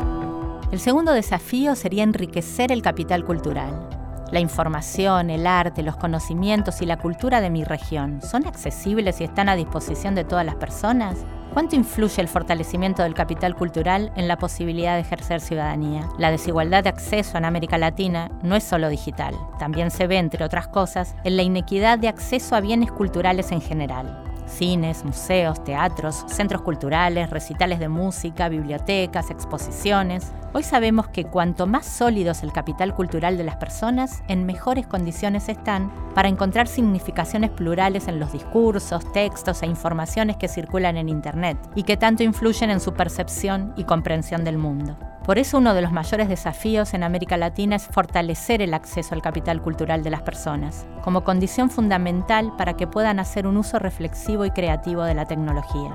El 0.72 0.80
segundo 0.80 1.12
desafío 1.12 1.74
sería 1.74 2.02
enriquecer 2.02 2.72
el 2.72 2.80
capital 2.80 3.26
cultural. 3.26 3.99
La 4.30 4.38
información, 4.38 5.28
el 5.28 5.46
arte, 5.46 5.82
los 5.82 5.96
conocimientos 5.96 6.82
y 6.82 6.86
la 6.86 6.98
cultura 6.98 7.40
de 7.40 7.50
mi 7.50 7.64
región 7.64 8.22
son 8.22 8.46
accesibles 8.46 9.20
y 9.20 9.24
están 9.24 9.48
a 9.48 9.56
disposición 9.56 10.14
de 10.14 10.24
todas 10.24 10.46
las 10.46 10.54
personas? 10.54 11.24
¿Cuánto 11.52 11.74
influye 11.74 12.22
el 12.22 12.28
fortalecimiento 12.28 13.02
del 13.02 13.14
capital 13.14 13.56
cultural 13.56 14.12
en 14.14 14.28
la 14.28 14.36
posibilidad 14.36 14.94
de 14.94 15.00
ejercer 15.00 15.40
ciudadanía? 15.40 16.08
La 16.16 16.30
desigualdad 16.30 16.84
de 16.84 16.90
acceso 16.90 17.38
en 17.38 17.44
América 17.44 17.76
Latina 17.76 18.30
no 18.44 18.54
es 18.54 18.62
solo 18.62 18.88
digital, 18.88 19.34
también 19.58 19.90
se 19.90 20.06
ve, 20.06 20.18
entre 20.18 20.44
otras 20.44 20.68
cosas, 20.68 21.16
en 21.24 21.36
la 21.36 21.42
inequidad 21.42 21.98
de 21.98 22.06
acceso 22.06 22.54
a 22.54 22.60
bienes 22.60 22.92
culturales 22.92 23.50
en 23.50 23.60
general. 23.60 24.29
Cines, 24.50 25.04
museos, 25.04 25.62
teatros, 25.64 26.24
centros 26.28 26.62
culturales, 26.62 27.30
recitales 27.30 27.78
de 27.78 27.88
música, 27.88 28.48
bibliotecas, 28.48 29.30
exposiciones. 29.30 30.32
Hoy 30.52 30.64
sabemos 30.64 31.08
que 31.08 31.24
cuanto 31.24 31.66
más 31.66 31.86
sólido 31.86 32.32
es 32.32 32.42
el 32.42 32.52
capital 32.52 32.94
cultural 32.94 33.38
de 33.38 33.44
las 33.44 33.56
personas, 33.56 34.22
en 34.28 34.46
mejores 34.46 34.86
condiciones 34.86 35.48
están 35.48 35.92
para 36.14 36.28
encontrar 36.28 36.66
significaciones 36.66 37.50
plurales 37.50 38.08
en 38.08 38.18
los 38.18 38.32
discursos, 38.32 39.12
textos 39.12 39.62
e 39.62 39.66
informaciones 39.66 40.36
que 40.36 40.48
circulan 40.48 40.96
en 40.96 41.08
Internet 41.08 41.56
y 41.74 41.84
que 41.84 41.96
tanto 41.96 42.24
influyen 42.24 42.70
en 42.70 42.80
su 42.80 42.92
percepción 42.92 43.72
y 43.76 43.84
comprensión 43.84 44.44
del 44.44 44.58
mundo. 44.58 44.98
Por 45.24 45.38
eso 45.38 45.58
uno 45.58 45.74
de 45.74 45.82
los 45.82 45.92
mayores 45.92 46.28
desafíos 46.28 46.94
en 46.94 47.02
América 47.02 47.36
Latina 47.36 47.76
es 47.76 47.86
fortalecer 47.86 48.62
el 48.62 48.72
acceso 48.72 49.14
al 49.14 49.22
capital 49.22 49.60
cultural 49.60 50.02
de 50.02 50.10
las 50.10 50.22
personas, 50.22 50.86
como 51.04 51.24
condición 51.24 51.70
fundamental 51.70 52.54
para 52.56 52.74
que 52.74 52.86
puedan 52.86 53.18
hacer 53.20 53.46
un 53.46 53.58
uso 53.58 53.78
reflexivo 53.78 54.46
y 54.46 54.50
creativo 54.50 55.02
de 55.02 55.14
la 55.14 55.26
tecnología. 55.26 55.94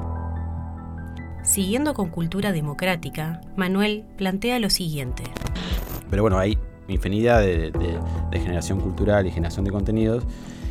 Siguiendo 1.44 1.94
con 1.94 2.10
cultura 2.10 2.52
democrática, 2.52 3.42
Manuel 3.56 4.06
plantea 4.16 4.60
lo 4.60 4.70
siguiente. 4.70 5.24
Pero 6.10 6.22
bueno, 6.22 6.38
hay 6.38 6.58
infinidad 6.88 7.42
de, 7.42 7.72
generación 8.34 8.80
cultural 8.80 9.26
y 9.26 9.32
generación 9.32 9.66
de 9.66 9.72
contenidos 9.72 10.24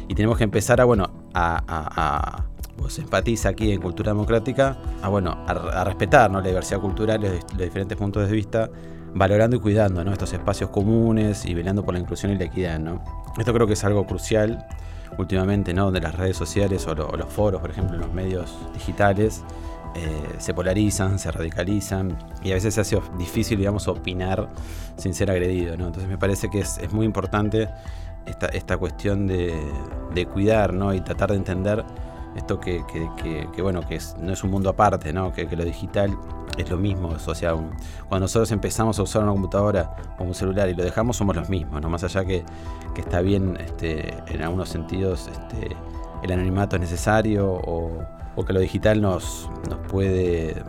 y 0.08 0.14
tenemos 0.14 0.38
que 0.38 0.44
empezar 0.44 0.80
a, 0.80 0.84
bueno, 0.84 1.10
a 1.34 2.44
pues, 2.76 2.98
empatiza 2.98 3.50
aquí 3.50 3.72
en 3.72 3.80
Cultura 3.80 4.12
Democrática 4.12 4.76
a, 5.02 5.08
bueno, 5.08 5.44
a, 5.46 5.84
respetar 5.84 6.30
la 6.30 6.40
diversidad 6.40 6.80
cultural, 6.80 7.20
los, 7.20 7.32
los, 7.32 7.58
diferentes 7.58 7.96
puntos 7.96 8.28
de 8.28 8.34
vista, 8.34 8.70
valorando 9.14 9.56
y 9.56 9.60
cuidando 9.60 10.02
estos 10.12 10.32
espacios 10.32 10.70
comunes 10.70 11.46
y 11.46 11.54
velando 11.54 11.84
por 11.84 11.94
la 11.94 12.00
inclusión 12.00 12.32
y 12.32 12.36
la 12.36 12.44
equidad. 12.44 12.78
¿no? 12.80 13.02
Esto 13.38 13.52
creo 13.54 13.66
que 13.66 13.74
es 13.74 13.84
algo 13.84 14.06
crucial 14.06 14.66
últimamente, 15.16 15.72
¿no? 15.72 15.84
donde 15.84 16.00
las 16.00 16.14
redes 16.16 16.36
sociales 16.36 16.86
o, 16.86 16.94
los 16.94 17.32
foros, 17.32 17.60
por 17.60 17.70
ejemplo, 17.70 17.96
los 17.96 18.12
medios 18.12 18.56
digitales, 18.74 19.44
eh, 19.94 20.34
se 20.38 20.52
polarizan, 20.52 21.20
se 21.20 21.30
radicalizan 21.30 22.18
y 22.42 22.50
a 22.50 22.54
veces 22.54 22.74
se 22.74 22.80
hace 22.80 23.00
difícil, 23.16 23.58
digamos, 23.58 23.86
opinar 23.86 24.48
sin 24.96 25.14
ser 25.14 25.30
agredido. 25.30 25.76
¿no? 25.76 25.86
Entonces 25.86 26.10
me 26.10 26.18
parece 26.18 26.50
que 26.50 26.60
es, 26.60 26.78
es 26.78 26.92
muy 26.92 27.06
importante 27.06 27.68
esta, 28.26 28.46
esta 28.46 28.76
cuestión 28.76 29.28
de, 29.28 29.54
de 30.12 30.26
cuidar 30.26 30.72
¿no? 30.72 30.92
y 30.92 31.00
tratar 31.00 31.30
de 31.30 31.36
entender 31.36 31.84
esto 32.36 32.58
que, 32.58 32.82
bueno, 33.62 33.80
que 33.86 33.98
no 34.18 34.32
es 34.32 34.42
un 34.42 34.50
mundo 34.50 34.70
aparte, 34.70 35.12
¿no? 35.12 35.32
que, 35.32 35.44
lo 35.44 35.64
digital 35.64 36.16
es 36.58 36.70
lo 36.70 36.76
mismo. 36.76 37.08
O 37.26 37.34
sea, 37.34 37.52
cuando 38.08 38.24
nosotros 38.24 38.50
empezamos 38.52 38.98
a 38.98 39.02
usar 39.02 39.22
una 39.22 39.32
computadora 39.32 39.96
o 40.18 40.24
un 40.24 40.34
celular 40.34 40.68
y 40.68 40.74
lo 40.74 40.82
dejamos, 40.82 41.16
somos 41.16 41.36
los 41.36 41.48
mismos, 41.48 41.80
¿no? 41.80 41.88
más 41.88 42.04
allá 42.04 42.24
que, 42.24 42.44
está 42.96 43.20
bien 43.20 43.58
este, 43.60 44.14
en 44.28 44.42
algunos 44.42 44.68
sentidos 44.68 45.28
este, 45.28 45.76
el 46.22 46.32
anonimato 46.32 46.76
es 46.76 46.80
necesario 46.80 47.52
o, 47.52 48.04
que 48.46 48.52
lo 48.52 48.60
digital 48.60 49.00
nos, 49.00 49.48
nos 49.68 49.78
puede 49.88 50.62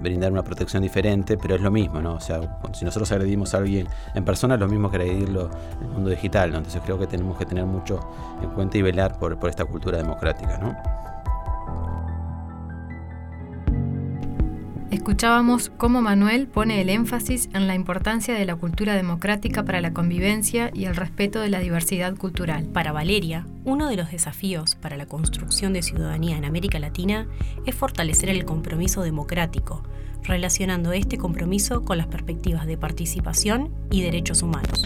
brindar 0.00 0.32
una 0.32 0.42
protección 0.42 0.82
diferente, 0.82 1.38
pero 1.38 1.54
es 1.54 1.60
lo 1.60 1.70
mismo, 1.70 2.02
¿no? 2.02 2.14
O 2.14 2.20
sea, 2.20 2.40
si 2.72 2.84
nosotros 2.84 3.10
agredimos 3.12 3.54
a 3.54 3.58
alguien 3.58 3.86
en 4.14 4.24
persona, 4.24 4.54
es 4.54 4.60
lo 4.60 4.66
mismo 4.68 4.90
que 4.90 4.96
agredirlo 4.96 5.48
en 5.80 5.86
el 5.86 5.92
mundo 5.92 6.10
digital, 6.10 6.50
¿no? 6.50 6.58
Entonces 6.58 6.82
creo 6.84 6.98
que 6.98 7.06
tenemos 7.06 7.38
que 7.38 7.46
tener 7.46 7.64
mucho 7.64 8.00
en 8.42 8.50
cuenta 8.50 8.78
y 8.78 8.82
velar 8.82 9.18
por, 9.18 9.38
por 9.38 9.48
esta 9.48 9.64
cultura 9.64 9.98
democrática, 9.98 10.58
¿no? 10.58 10.76
Escuchábamos 14.92 15.70
cómo 15.78 16.02
Manuel 16.02 16.46
pone 16.46 16.80
el 16.80 16.90
énfasis 16.90 17.48
en 17.54 17.66
la 17.66 17.74
importancia 17.74 18.34
de 18.34 18.44
la 18.44 18.56
cultura 18.56 18.94
democrática 18.94 19.64
para 19.64 19.80
la 19.80 19.92
convivencia 19.92 20.70
y 20.74 20.84
el 20.84 20.94
respeto 20.94 21.40
de 21.40 21.48
la 21.48 21.60
diversidad 21.60 22.14
cultural. 22.14 22.66
Para 22.66 22.92
Valeria, 22.92 23.46
uno 23.64 23.88
de 23.88 23.96
los 23.96 24.10
desafíos 24.10 24.74
para 24.74 24.96
la 24.96 25.06
construcción 25.06 25.72
de 25.72 25.82
ciudadanía 25.82 26.36
en 26.36 26.44
América 26.44 26.78
Latina 26.78 27.26
es 27.66 27.74
fortalecer 27.74 28.28
el 28.28 28.44
compromiso 28.44 29.02
democrático, 29.02 29.82
relacionando 30.24 30.92
este 30.92 31.18
compromiso 31.18 31.84
con 31.84 31.98
las 31.98 32.06
perspectivas 32.06 32.66
de 32.66 32.76
participación 32.76 33.74
y 33.90 34.02
derechos 34.02 34.42
humanos. 34.42 34.84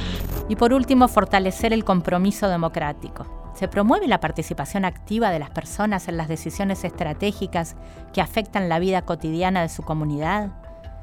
Y 0.49 0.57
por 0.57 0.73
último, 0.73 1.09
fortalecer 1.09 1.73
el 1.73 1.85
compromiso 1.85 2.49
democrático. 2.49 3.46
¿Se 3.57 3.69
promueve 3.69 4.07
la 4.07 4.21
participación 4.21 4.85
activa 4.85 5.31
de 5.31 5.39
las 5.39 5.49
personas 5.49 6.09
en 6.09 6.19
las 6.19 6.29
decisiones 6.29 6.85
estratégicas 6.85 7.75
que 8.13 8.21
afectan 8.21 8.69
la 8.69 8.79
vida 8.79 9.01
cotidiana 9.01 9.63
de 9.63 9.71
su 9.71 9.83
comunidad? 9.83 10.51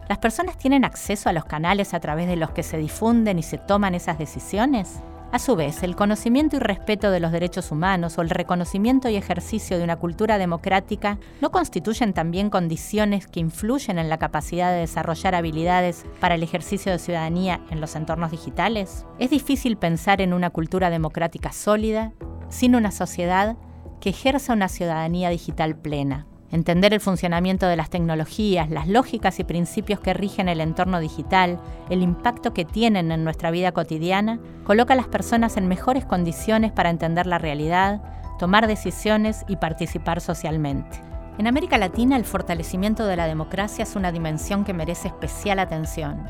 ¿Las 0.08 0.20
personas 0.20 0.60
tienen 0.60 0.86
acceso 0.86 1.30
a 1.30 1.34
los 1.34 1.46
canales 1.46 1.96
a 1.96 2.00
través 2.00 2.28
de 2.28 2.36
los 2.36 2.52
que 2.52 2.62
se 2.62 2.78
difunden 2.78 3.40
y 3.40 3.44
se 3.44 3.58
toman 3.58 3.96
esas 3.96 4.20
decisiones? 4.20 5.02
A 5.32 5.40
su 5.40 5.56
vez, 5.56 5.82
el 5.82 5.96
conocimiento 5.96 6.58
y 6.58 6.60
respeto 6.60 7.10
de 7.10 7.20
los 7.20 7.32
derechos 7.32 7.72
humanos 7.72 8.20
o 8.20 8.22
el 8.22 8.30
reconocimiento 8.30 9.10
y 9.10 9.16
ejercicio 9.16 9.80
de 9.80 9.84
una 9.84 9.96
cultura 9.96 10.38
democrática 10.38 11.18
no 11.42 11.50
constituyen 11.50 12.14
también 12.14 12.52
condiciones 12.52 13.26
que 13.26 13.40
influyen 13.40 13.98
en 13.98 14.10
la 14.10 14.20
capacidad 14.20 14.72
de 14.72 14.82
desarrollar 14.82 15.34
habilidades 15.34 16.06
para 16.20 16.36
el 16.36 16.44
ejercicio 16.44 16.92
de 16.92 17.00
ciudadanía 17.00 17.62
en 17.72 17.82
los 17.82 17.96
entornos 17.96 18.30
digitales. 18.30 19.08
Es 19.18 19.32
difícil 19.32 19.76
pensar 19.76 20.22
en 20.22 20.34
una 20.34 20.52
cultura 20.52 20.92
democrática 20.92 21.52
sólida 21.52 22.14
sin 22.54 22.76
una 22.76 22.92
sociedad 22.92 23.58
que 24.00 24.12
ejerza 24.12 24.54
una 24.54 24.70
ciudadanía 24.70 25.30
digital 25.30 25.76
plena. 25.76 26.28
Entender 26.52 26.94
el 26.94 27.00
funcionamiento 27.00 27.66
de 27.66 27.76
las 27.76 27.90
tecnologías, 27.90 28.70
las 28.70 28.88
lógicas 28.88 29.40
y 29.40 29.44
principios 29.44 30.00
que 30.00 30.14
rigen 30.14 30.48
el 30.48 30.62
entorno 30.62 31.00
digital, 31.00 31.60
el 31.90 32.04
impacto 32.04 32.54
que 32.54 32.64
tienen 32.64 33.12
en 33.12 33.24
nuestra 33.24 33.50
vida 33.50 33.72
cotidiana, 33.72 34.40
coloca 34.64 34.94
a 34.94 34.98
las 34.98 35.08
personas 35.08 35.58
en 35.58 35.68
mejores 35.68 36.06
condiciones 36.06 36.72
para 36.72 36.92
entender 36.92 37.26
la 37.26 37.40
realidad, 37.40 38.04
tomar 38.38 38.68
decisiones 38.68 39.46
y 39.48 39.56
participar 39.56 40.22
socialmente. 40.22 41.02
En 41.40 41.48
América 41.48 41.80
Latina 41.80 42.18
el 42.18 42.26
fortalecimiento 42.26 43.08
de 43.08 43.16
la 43.16 43.26
democracia 43.26 43.82
es 43.82 43.96
una 43.96 44.12
dimensión 44.12 44.64
que 44.64 44.76
merece 44.76 45.08
especial 45.08 45.58
atención. 45.58 46.30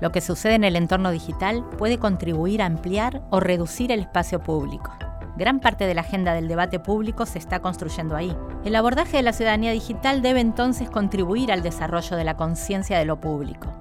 Lo 0.00 0.12
que 0.12 0.20
sucede 0.20 0.54
en 0.54 0.64
el 0.64 0.76
entorno 0.76 1.10
digital 1.10 1.68
puede 1.78 1.98
contribuir 1.98 2.62
a 2.62 2.66
ampliar 2.66 3.22
o 3.30 3.40
reducir 3.40 3.90
el 3.90 4.00
espacio 4.00 4.40
público. 4.40 4.92
Gran 5.36 5.58
parte 5.58 5.86
de 5.86 5.94
la 5.94 6.02
agenda 6.02 6.32
del 6.32 6.46
debate 6.46 6.78
público 6.78 7.26
se 7.26 7.40
está 7.40 7.58
construyendo 7.58 8.14
ahí. 8.14 8.36
El 8.64 8.76
abordaje 8.76 9.16
de 9.16 9.24
la 9.24 9.32
ciudadanía 9.32 9.72
digital 9.72 10.22
debe 10.22 10.40
entonces 10.40 10.88
contribuir 10.88 11.50
al 11.50 11.62
desarrollo 11.62 12.16
de 12.16 12.22
la 12.22 12.36
conciencia 12.36 12.98
de 12.98 13.04
lo 13.04 13.20
público, 13.20 13.72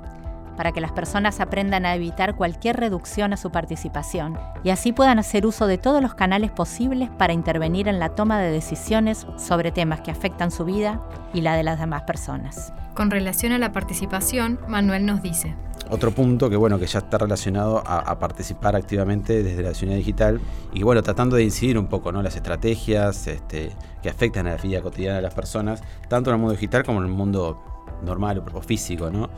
para 0.58 0.72
que 0.72 0.82
las 0.82 0.92
personas 0.92 1.40
aprendan 1.40 1.86
a 1.86 1.94
evitar 1.94 2.36
cualquier 2.36 2.78
reducción 2.78 3.34
a 3.34 3.38
su 3.38 3.52
participación 3.52 4.40
y 4.64 4.72
así 4.72 4.94
puedan 4.94 5.20
hacer 5.20 5.46
uso 5.46 5.68
de 5.68 5.78
todos 5.78 6.02
los 6.02 6.16
canales 6.16 6.50
posibles 6.50 7.12
para 7.12 7.34
intervenir 7.34 7.88
en 7.88 8.00
la 8.00 8.10
toma 8.10 8.40
de 8.40 8.50
decisiones 8.50 9.28
sobre 9.38 9.72
temas 9.72 10.02
que 10.02 10.10
afectan 10.10 10.50
su 10.50 10.66
vida 10.66 11.02
y 11.36 11.42
la 11.42 11.56
de 11.56 11.64
las 11.64 11.80
demás 11.80 12.02
personas. 12.04 12.74
Con 12.96 13.12
relación 13.12 13.52
a 13.52 13.60
la 13.60 13.72
participación, 13.72 14.60
Manuel 14.68 15.06
nos 15.06 15.22
dice, 15.22 15.56
otro 15.90 16.12
punto 16.12 16.50
que 16.50 16.56
bueno 16.56 16.80
que 16.80 16.88
ya 16.88 17.00
está 17.00 17.18
relacionado 17.18 17.84
a, 17.86 18.18
participar 18.20 18.76
activamente 18.76 19.44
desde 19.44 19.62
la 19.64 19.74
ciudadanía 19.74 19.98
digital 19.98 20.40
y 20.74 20.84
bueno 20.84 21.04
tratando 21.04 21.36
de 21.36 21.44
incidir 21.44 21.78
un 21.78 21.88
poco 21.88 22.12
no 22.12 22.22
las 22.22 22.36
estrategias 22.36 23.28
este, 23.28 23.72
que 24.02 24.10
afectan 24.10 24.48
a 24.48 24.52
la 24.52 24.58
vida 24.58 24.82
cotidiana 24.82 25.18
de 25.18 25.22
las 25.22 25.34
personas 25.34 25.82
tanto 26.08 26.30
en 26.30 26.36
el 26.36 26.40
mundo 26.40 26.54
digital 26.54 26.84
como 26.84 27.00
en 27.00 27.06
el 27.06 27.12
mundo 27.12 27.73
normal 28.04 28.44
o 28.54 28.62
físico 28.62 29.10
no 29.10 29.30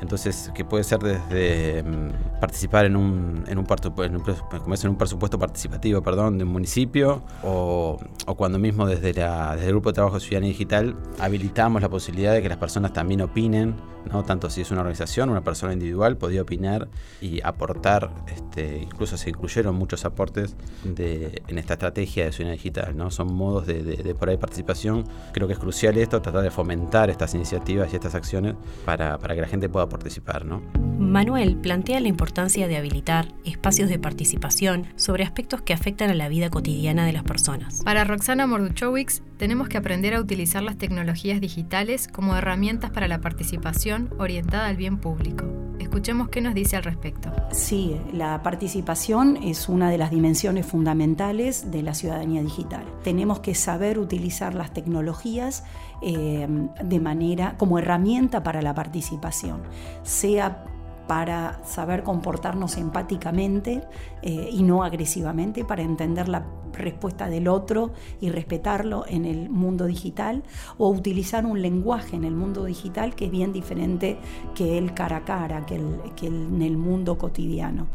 entonces, 0.00 0.50
que 0.54 0.64
puede 0.64 0.84
ser 0.84 1.00
desde 1.00 1.82
mm, 1.82 2.40
participar 2.40 2.86
en 2.86 2.96
un, 2.96 3.44
en 3.48 3.58
un, 3.58 3.66
en 3.66 4.88
un, 4.90 4.96
presupuesto 4.96 5.38
participativo 5.38 6.02
perdón, 6.02 6.38
de 6.38 6.44
un 6.44 6.50
municipio 6.50 7.22
o, 7.42 7.98
o 8.26 8.34
cuando 8.36 8.58
mismo 8.58 8.86
desde, 8.86 9.12
la, 9.14 9.54
desde 9.54 9.66
el 9.66 9.72
Grupo 9.72 9.90
de 9.90 9.94
Trabajo 9.94 10.16
de 10.16 10.20
Ciudadanía 10.20 10.50
Digital 10.50 10.96
habilitamos 11.18 11.82
la 11.82 11.88
posibilidad 11.88 12.32
de 12.32 12.42
que 12.42 12.48
las 12.48 12.58
personas 12.58 12.92
también 12.92 13.20
opinen, 13.22 13.74
¿no? 14.10 14.22
tanto 14.22 14.50
si 14.50 14.60
es 14.60 14.70
una 14.70 14.80
organización, 14.80 15.30
una 15.30 15.42
persona 15.42 15.72
individual, 15.72 16.16
podía 16.16 16.42
opinar 16.42 16.88
y 17.20 17.40
aportar, 17.42 18.10
este, 18.28 18.78
incluso 18.78 19.16
se 19.16 19.30
incluyeron 19.30 19.74
muchos 19.74 20.04
aportes 20.04 20.56
de, 20.84 21.42
en 21.48 21.58
esta 21.58 21.74
estrategia 21.74 22.26
de 22.26 22.32
Ciudadanía 22.32 22.56
Digital. 22.56 22.96
¿no? 22.96 23.10
Son 23.10 23.32
modos 23.34 23.66
de, 23.66 23.82
de, 23.82 23.96
de 23.96 24.14
por 24.14 24.28
ahí 24.28 24.36
participación. 24.36 25.04
Creo 25.32 25.46
que 25.48 25.54
es 25.54 25.58
crucial 25.58 25.96
esto, 25.98 26.22
tratar 26.22 26.42
de 26.42 26.50
fomentar 26.50 27.10
estas 27.10 27.34
iniciativas 27.34 27.92
y 27.92 27.96
estas 27.96 28.07
acciones 28.14 28.54
para, 28.84 29.18
para 29.18 29.34
que 29.34 29.40
la 29.40 29.48
gente 29.48 29.68
pueda 29.68 29.88
participar. 29.88 30.44
¿no? 30.44 30.62
Manuel 30.98 31.56
plantea 31.56 32.00
la 32.00 32.08
importancia 32.08 32.68
de 32.68 32.76
habilitar 32.76 33.28
espacios 33.44 33.88
de 33.88 33.98
participación 33.98 34.86
sobre 34.96 35.24
aspectos 35.24 35.62
que 35.62 35.72
afectan 35.72 36.10
a 36.10 36.14
la 36.14 36.28
vida 36.28 36.50
cotidiana 36.50 37.06
de 37.06 37.12
las 37.12 37.22
personas. 37.22 37.82
Para 37.84 38.04
Roxana 38.04 38.46
Morduchowicz, 38.46 39.22
tenemos 39.36 39.68
que 39.68 39.78
aprender 39.78 40.14
a 40.14 40.20
utilizar 40.20 40.62
las 40.62 40.76
tecnologías 40.76 41.40
digitales 41.40 42.08
como 42.08 42.36
herramientas 42.36 42.90
para 42.90 43.08
la 43.08 43.20
participación 43.20 44.10
orientada 44.18 44.66
al 44.66 44.76
bien 44.76 44.98
público. 44.98 45.67
Escuchemos 45.78 46.28
qué 46.28 46.40
nos 46.40 46.54
dice 46.54 46.76
al 46.76 46.84
respecto. 46.84 47.30
Sí, 47.52 47.96
la 48.12 48.42
participación 48.42 49.36
es 49.36 49.68
una 49.68 49.90
de 49.90 49.98
las 49.98 50.10
dimensiones 50.10 50.66
fundamentales 50.66 51.70
de 51.70 51.82
la 51.82 51.94
ciudadanía 51.94 52.42
digital. 52.42 52.84
Tenemos 53.02 53.40
que 53.40 53.54
saber 53.54 53.98
utilizar 53.98 54.54
las 54.54 54.72
tecnologías 54.72 55.64
eh, 56.02 56.46
de 56.82 57.00
manera 57.00 57.56
como 57.58 57.78
herramienta 57.78 58.42
para 58.42 58.62
la 58.62 58.74
participación, 58.74 59.62
sea 60.02 60.64
para 61.08 61.64
saber 61.64 62.04
comportarnos 62.04 62.76
empáticamente 62.76 63.82
eh, 64.22 64.50
y 64.52 64.62
no 64.62 64.84
agresivamente, 64.84 65.64
para 65.64 65.82
entender 65.82 66.28
la 66.28 66.44
respuesta 66.72 67.28
del 67.28 67.48
otro 67.48 67.92
y 68.20 68.28
respetarlo 68.28 69.04
en 69.08 69.24
el 69.24 69.48
mundo 69.48 69.86
digital, 69.86 70.44
o 70.76 70.90
utilizar 70.90 71.46
un 71.46 71.62
lenguaje 71.62 72.14
en 72.14 72.24
el 72.24 72.34
mundo 72.34 72.66
digital 72.66 73.14
que 73.14 73.24
es 73.24 73.30
bien 73.30 73.52
diferente 73.52 74.18
que 74.54 74.78
el 74.78 74.94
cara 74.94 75.16
a 75.16 75.24
cara, 75.24 75.66
que, 75.66 75.80
que 76.14 76.26
en 76.26 76.62
el 76.62 76.76
mundo 76.76 77.18
cotidiano. 77.18 77.88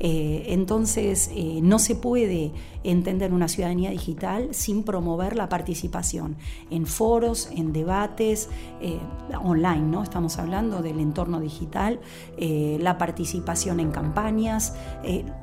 Eh, 0.00 0.44
entonces, 0.48 1.30
eh, 1.34 1.60
no 1.62 1.78
se 1.78 1.94
puede 1.94 2.52
entender 2.82 3.34
una 3.34 3.48
ciudadanía 3.48 3.90
digital 3.90 4.48
sin 4.52 4.82
promover 4.82 5.36
la 5.36 5.50
participación 5.50 6.36
en 6.70 6.86
foros, 6.86 7.50
en 7.54 7.74
debates, 7.74 8.48
eh, 8.80 8.98
online, 9.44 9.82
¿no? 9.82 10.02
Estamos 10.02 10.38
hablando 10.38 10.80
del 10.80 10.98
entorno 10.98 11.38
digital, 11.40 12.00
la 12.38 12.96
participación 12.96 13.80
en 13.80 13.90
campañas, 13.90 14.74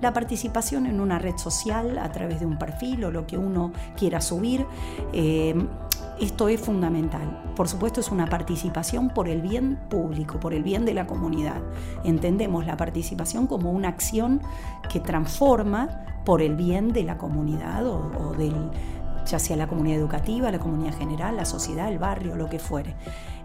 la 0.02 0.14
participación 0.14 0.88
en 0.88 1.00
una 1.00 1.20
red 1.20 1.38
social 1.38 2.00
a 2.00 2.12
través 2.12 2.40
de 2.40 2.48
un 2.48 2.58
perfil 2.58 3.06
o 3.06 3.12
lo 3.12 3.28
que 3.28 3.38
uno 3.38 3.72
quiera 3.96 4.20
subir. 4.20 4.66
Esto 6.20 6.50
es 6.50 6.60
fundamental. 6.60 7.44
Por 7.56 7.68
supuesto 7.68 8.00
es 8.00 8.10
una 8.10 8.28
participación 8.28 9.10
por 9.10 9.28
el 9.28 9.42
bien 9.42 9.78
público, 9.90 10.40
por 10.40 10.54
el 10.54 10.64
bien 10.64 10.84
de 10.84 10.96
la 10.96 11.06
comunidad. 11.06 11.62
Entendemos 12.04 12.66
la 12.66 12.76
participación 12.76 13.46
como 13.46 13.72
una 13.72 13.90
acción 13.90 14.42
que 14.92 15.00
transforma 15.00 16.06
por 16.26 16.42
el 16.42 16.56
bien 16.56 16.92
de 16.92 17.04
la 17.04 17.18
comunidad 17.18 17.86
o, 17.86 18.34
del, 18.36 18.72
ya 19.28 19.38
sea 19.38 19.56
la 19.58 19.68
comunidad 19.68 20.00
educativa, 20.00 20.50
la 20.52 20.60
comunidad 20.60 20.98
general, 20.98 21.38
la 21.38 21.46
sociedad, 21.46 21.88
el 21.88 22.00
barrio, 22.00 22.36
lo 22.36 22.50
que 22.50 22.58
fuere. 22.58 22.96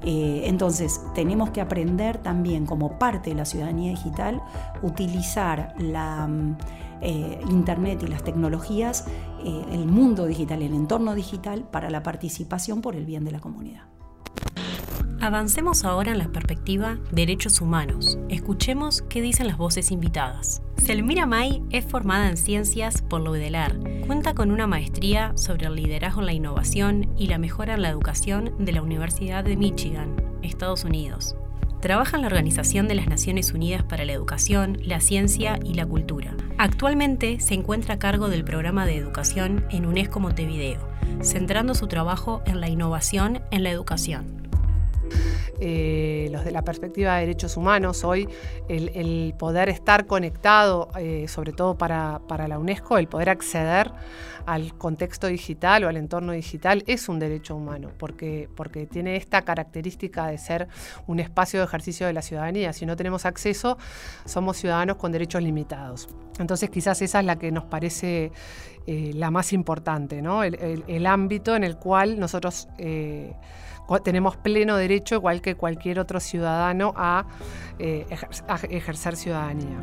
Eh, 0.02 0.44
entonces, 0.46 1.00
tenemos 1.14 1.50
que 1.50 1.60
aprender 1.60 2.18
también 2.18 2.64
como 2.64 2.98
parte 2.98 3.30
de 3.30 3.36
la 3.36 3.44
ciudadanía 3.44 3.90
digital, 3.90 4.42
utilizar 4.82 5.74
la 5.78 6.26
mm, 6.26 6.56
eh, 7.02 7.40
Internet 7.50 8.02
y 8.02 8.06
las 8.06 8.24
tecnologías, 8.24 9.06
eh, 9.44 9.64
el 9.72 9.86
mundo 9.86 10.26
digital, 10.26 10.62
el 10.62 10.74
entorno 10.74 11.14
digital, 11.14 11.68
para 11.70 11.90
la 11.90 12.02
participación 12.02 12.80
por 12.80 12.96
el 12.96 13.04
bien 13.04 13.24
de 13.24 13.32
la 13.32 13.40
comunidad. 13.40 13.82
Avancemos 15.20 15.84
ahora 15.84 16.10
en 16.10 16.18
la 16.18 16.32
perspectiva 16.32 16.98
derechos 17.12 17.60
humanos. 17.60 18.18
Escuchemos 18.28 19.02
qué 19.02 19.22
dicen 19.22 19.46
las 19.46 19.56
voces 19.56 19.92
invitadas. 19.92 20.62
Selmira 20.78 21.26
May 21.26 21.62
es 21.70 21.84
formada 21.84 22.28
en 22.28 22.36
ciencias 22.36 23.02
por 23.02 23.20
la 23.20 23.30
UDELAR. 23.30 23.78
Cuenta 24.08 24.34
con 24.34 24.50
una 24.50 24.66
maestría 24.66 25.32
sobre 25.36 25.66
el 25.66 25.76
liderazgo 25.76 26.22
en 26.22 26.26
la 26.26 26.32
innovación 26.32 27.14
y 27.16 27.28
la 27.28 27.38
mejora 27.38 27.74
en 27.74 27.82
la 27.82 27.90
educación 27.90 28.52
de 28.58 28.72
la 28.72 28.82
Universidad 28.82 29.44
de 29.44 29.56
Michigan, 29.56 30.16
Estados 30.42 30.84
Unidos. 30.84 31.36
Trabaja 31.82 32.14
en 32.14 32.22
la 32.22 32.28
Organización 32.28 32.86
de 32.86 32.94
las 32.94 33.08
Naciones 33.08 33.52
Unidas 33.52 33.82
para 33.82 34.04
la 34.04 34.12
Educación, 34.12 34.78
la 34.84 35.00
Ciencia 35.00 35.58
y 35.64 35.74
la 35.74 35.84
Cultura. 35.84 36.36
Actualmente 36.56 37.40
se 37.40 37.54
encuentra 37.54 37.94
a 37.94 37.98
cargo 37.98 38.28
del 38.28 38.44
programa 38.44 38.86
de 38.86 38.96
educación 38.96 39.66
en 39.68 39.86
UNESCO 39.86 40.20
Montevideo, 40.20 40.88
centrando 41.22 41.74
su 41.74 41.88
trabajo 41.88 42.40
en 42.46 42.60
la 42.60 42.68
innovación 42.68 43.42
en 43.50 43.64
la 43.64 43.70
educación. 43.70 44.41
Eh, 45.64 46.28
los 46.32 46.44
de 46.44 46.50
la 46.50 46.62
perspectiva 46.62 47.14
de 47.14 47.20
derechos 47.20 47.56
humanos, 47.56 48.02
hoy 48.02 48.28
el, 48.68 49.32
poder 49.38 49.68
estar 49.68 50.06
conectado, 50.06 50.88
eh, 50.98 51.26
sobre 51.28 51.52
todo 51.52 51.78
para, 51.78 52.20
la 52.48 52.58
UNESCO, 52.58 52.98
el 52.98 53.06
poder 53.06 53.30
acceder 53.30 53.92
al 54.44 54.76
contexto 54.76 55.28
digital 55.28 55.84
o 55.84 55.88
al 55.88 55.96
entorno 55.96 56.32
digital 56.32 56.82
es 56.88 57.08
un 57.08 57.20
derecho 57.20 57.54
humano, 57.54 57.90
porque, 57.96 58.48
porque 58.56 58.86
tiene 58.86 59.14
esta 59.14 59.42
característica 59.42 60.26
de 60.26 60.38
ser 60.38 60.66
un 61.06 61.20
espacio 61.20 61.60
de 61.60 61.66
ejercicio 61.66 62.08
de 62.08 62.12
la 62.12 62.22
ciudadanía. 62.22 62.72
Si 62.72 62.84
no 62.84 62.96
tenemos 62.96 63.24
acceso, 63.24 63.78
somos 64.24 64.56
ciudadanos 64.56 64.96
con 64.96 65.12
derechos 65.12 65.42
limitados. 65.42 66.08
Entonces 66.40 66.70
quizás 66.70 67.02
esa 67.02 67.20
es 67.20 67.26
la 67.26 67.36
que 67.36 67.52
nos 67.52 67.64
parece 67.64 68.32
eh, 68.86 69.12
la 69.14 69.30
más 69.30 69.52
importante, 69.52 70.22
¿no? 70.22 70.42
el, 70.42 71.06
ámbito 71.06 71.56
en 71.56 71.64
el 71.64 71.76
cual 71.76 72.18
nosotros 72.18 72.68
tenemos 74.00 74.36
pleno 74.36 74.76
derecho, 74.76 75.16
igual 75.16 75.40
que 75.40 75.54
cualquier 75.54 75.98
otro 75.98 76.20
ciudadano, 76.20 76.92
a, 76.96 77.26
eh, 77.78 78.06
ejercer 78.70 79.16
ciudadanía. 79.16 79.78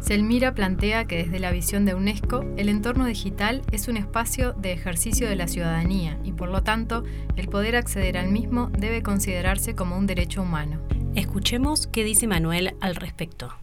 Selmira 0.00 0.52
plantea 0.52 1.04
que 1.04 1.18
desde 1.18 1.38
la 1.38 1.52
visión 1.52 1.84
de 1.84 1.94
UNESCO, 1.94 2.44
el 2.56 2.68
entorno 2.68 3.06
digital 3.06 3.62
es 3.70 3.86
un 3.86 3.96
espacio 3.96 4.52
de 4.54 4.72
ejercicio 4.72 5.28
de 5.28 5.36
la 5.36 5.46
ciudadanía 5.46 6.18
y 6.24 6.32
por 6.32 6.48
lo 6.48 6.64
tanto 6.64 7.04
el 7.36 7.48
poder 7.48 7.76
acceder 7.76 8.18
al 8.18 8.28
mismo 8.28 8.68
debe 8.76 9.04
considerarse 9.04 9.76
como 9.76 9.96
un 9.96 10.08
derecho 10.08 10.42
humano. 10.42 10.80
Escuchemos 11.14 11.86
qué 11.86 12.02
dice 12.02 12.26
Manuel 12.26 12.74
al 12.80 12.96
respecto. 12.96 13.54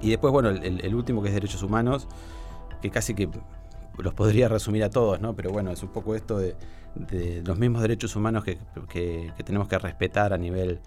Y 0.00 0.10
después, 0.10 0.32
bueno, 0.32 0.50
el, 0.50 0.94
último 0.94 1.22
que 1.22 1.28
es 1.28 1.34
derechos 1.34 1.62
humanos, 1.62 2.06
que 2.80 2.90
casi 2.90 3.14
que 3.14 3.28
los 3.98 4.14
podría 4.14 4.48
resumir 4.48 4.84
a 4.84 4.90
todos, 4.90 5.20
¿no? 5.20 5.34
Pero 5.34 5.50
bueno, 5.50 5.70
es 5.70 5.82
un 5.82 5.90
poco 5.90 6.14
esto 6.14 6.38
de 6.38 6.56
de 6.94 7.42
los 7.44 7.58
mismos 7.58 7.82
derechos 7.82 8.14
humanos 8.16 8.44
que, 8.44 8.58
tenemos 9.44 9.68
que 9.68 9.78
respetar 9.78 10.32
a 10.32 10.38
nivel 10.38 10.80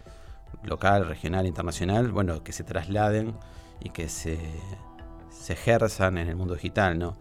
local, 0.63 1.05
regional, 1.05 1.45
internacional, 1.45 2.11
bueno, 2.11 2.43
que 2.43 2.53
se 2.53 2.63
trasladen 2.63 3.35
y 3.81 3.89
que 3.89 4.09
se, 4.09 4.37
se 5.29 5.53
ejerzan 5.53 6.17
en 6.17 6.29
el 6.29 6.35
mundo 6.35 6.55
digital, 6.55 6.97
¿no? 6.97 7.17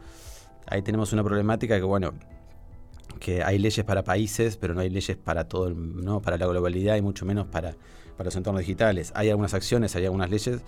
Ahí 0.67 0.83
tenemos 0.83 1.13
una 1.13 1.23
problemática 1.23 1.77
que, 1.77 1.85
bueno, 1.85 2.15
que 3.21 3.43
hay 3.43 3.59
leyes 3.59 3.85
para 3.85 4.05
países, 4.05 4.57
pero 4.57 4.75
no 4.75 4.81
hay 4.81 4.91
leyes 4.91 5.17
para 5.17 5.49
todo, 5.49 5.71
¿no? 5.71 6.21
para 6.21 6.37
la 6.37 6.47
globalidad 6.47 6.97
y 6.97 7.03
mucho 7.03 7.25
menos 7.25 7.47
para, 7.47 7.75
para 8.17 8.27
los 8.27 8.37
entornos 8.37 8.61
digitales. 8.61 9.13
Hay 9.15 9.31
algunas 9.31 9.55
acciones, 9.55 9.95
hay 9.95 10.07
algunas 10.07 10.29
leyes, 10.29 10.61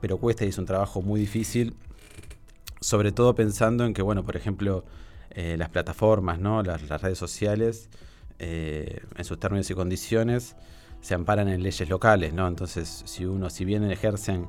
pero 0.00 0.16
cuesta 0.18 0.44
y 0.46 0.48
es 0.48 0.58
un 0.58 0.64
trabajo 0.64 1.02
muy 1.02 1.20
difícil, 1.20 1.76
sobre 2.82 3.12
todo 3.12 3.34
pensando 3.34 3.84
en 3.86 3.94
que, 3.94 4.02
bueno, 4.02 4.24
por 4.24 4.36
ejemplo, 4.36 4.84
eh, 5.30 5.56
las 5.56 5.70
plataformas, 5.70 6.38
¿no? 6.38 6.62
las, 6.62 6.88
redes 7.00 7.16
sociales, 7.16 7.88
eh, 8.38 9.00
en 9.16 9.24
sus 9.24 9.38
términos 9.38 9.70
y 9.70 9.74
condiciones, 9.74 10.56
se 11.00 11.14
amparan 11.14 11.48
en 11.48 11.62
leyes 11.62 11.88
locales. 11.88 12.34
¿no? 12.34 12.46
Entonces, 12.46 13.02
si 13.06 13.24
uno, 13.24 13.48
si 13.50 13.64
bien 13.64 13.88
ejercen 13.90 14.48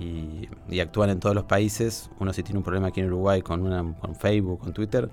y, 0.00 0.48
actúan 0.80 1.10
en 1.10 1.20
todos 1.20 1.34
los 1.34 1.44
países, 1.44 2.10
uno 2.18 2.32
si 2.32 2.42
tiene 2.42 2.58
un 2.58 2.64
problema 2.64 2.88
aquí 2.88 3.00
en 3.00 3.06
Uruguay 3.06 3.42
con, 3.42 3.62
una, 3.62 3.94
con 4.00 4.16
Facebook, 4.16 4.60
con 4.60 4.72
Twitter, 4.72 5.10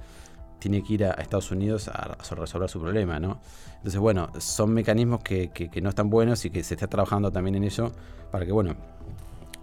tiene 0.59 0.81
que 0.81 0.93
ir 0.93 1.05
a, 1.05 1.11
Estados 1.11 1.51
Unidos 1.51 1.89
a, 1.89 2.15
resolver 2.35 2.69
su 2.69 2.79
problema, 2.79 3.19
¿no? 3.19 3.41
Entonces, 3.75 3.99
bueno, 3.99 4.29
son 4.39 4.73
mecanismos 4.73 5.21
que, 5.21 5.49
que, 5.49 5.81
no 5.81 5.89
están 5.89 6.09
buenos 6.09 6.45
y 6.45 6.49
que 6.49 6.63
se 6.63 6.75
está 6.75 6.87
trabajando 6.87 7.31
también 7.31 7.55
en 7.55 7.65
ello 7.65 7.91
para 8.31 8.45
que, 8.45 8.53
bueno, 8.53 8.77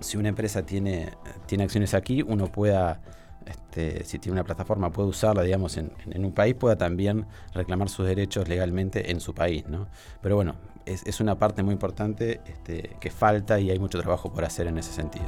si 0.01 0.17
una 0.17 0.29
empresa 0.29 0.65
tiene, 0.65 1.11
tiene 1.47 1.65
acciones 1.65 1.95
aquí, 1.95 2.23
uno 2.23 2.47
pueda 2.47 3.01
este, 3.47 4.05
si 4.05 4.19
tiene 4.19 4.35
una 4.35 4.45
plataforma, 4.45 4.91
puede 4.91 5.09
usarla, 5.09 5.43
digamos, 5.43 5.77
en, 5.77 5.91
un 6.17 6.33
país, 6.33 6.55
pueda 6.55 6.77
también 6.77 7.27
reclamar 7.55 7.89
sus 7.89 8.07
derechos 8.07 8.49
legalmente 8.49 9.11
en 9.11 9.21
su 9.21 9.35
país, 9.35 9.67
¿no? 9.67 9.89
Pero 10.21 10.37
bueno, 10.37 10.57
es, 10.87 11.21
una 11.21 11.39
parte 11.39 11.63
muy 11.63 11.73
importante 11.73 12.41
este, 12.47 12.97
que 13.01 13.11
falta 13.11 13.59
y 13.59 13.71
hay 13.71 13.79
mucho 13.79 13.99
trabajo 13.99 14.33
por 14.33 14.45
hacer 14.45 14.67
en 14.67 14.79
ese 14.79 14.93
sentido, 14.93 15.27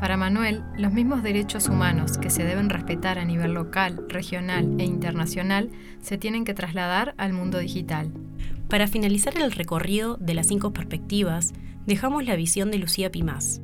Para 0.00 0.18
Manuel, 0.18 0.62
los 0.76 0.92
mismos 0.92 1.22
derechos 1.22 1.68
humanos 1.68 2.18
que 2.18 2.28
se 2.28 2.44
deben 2.44 2.68
respetar 2.68 3.18
a 3.18 3.24
nivel 3.24 3.54
local, 3.54 4.04
regional 4.08 4.78
e 4.78 4.84
internacional 4.84 5.70
se 6.02 6.18
tienen 6.18 6.44
que 6.44 6.52
trasladar 6.52 7.14
al 7.16 7.32
mundo 7.32 7.58
digital. 7.58 8.12
Para 8.74 8.88
finalizar 8.88 9.38
el 9.38 9.52
recorrido 9.52 10.16
de 10.16 10.34
las 10.34 10.48
cinco 10.48 10.72
perspectivas, 10.72 11.52
dejamos 11.86 12.24
la 12.24 12.34
visión 12.34 12.72
de 12.72 12.78
Lucía 12.78 13.08
Pimás, 13.08 13.60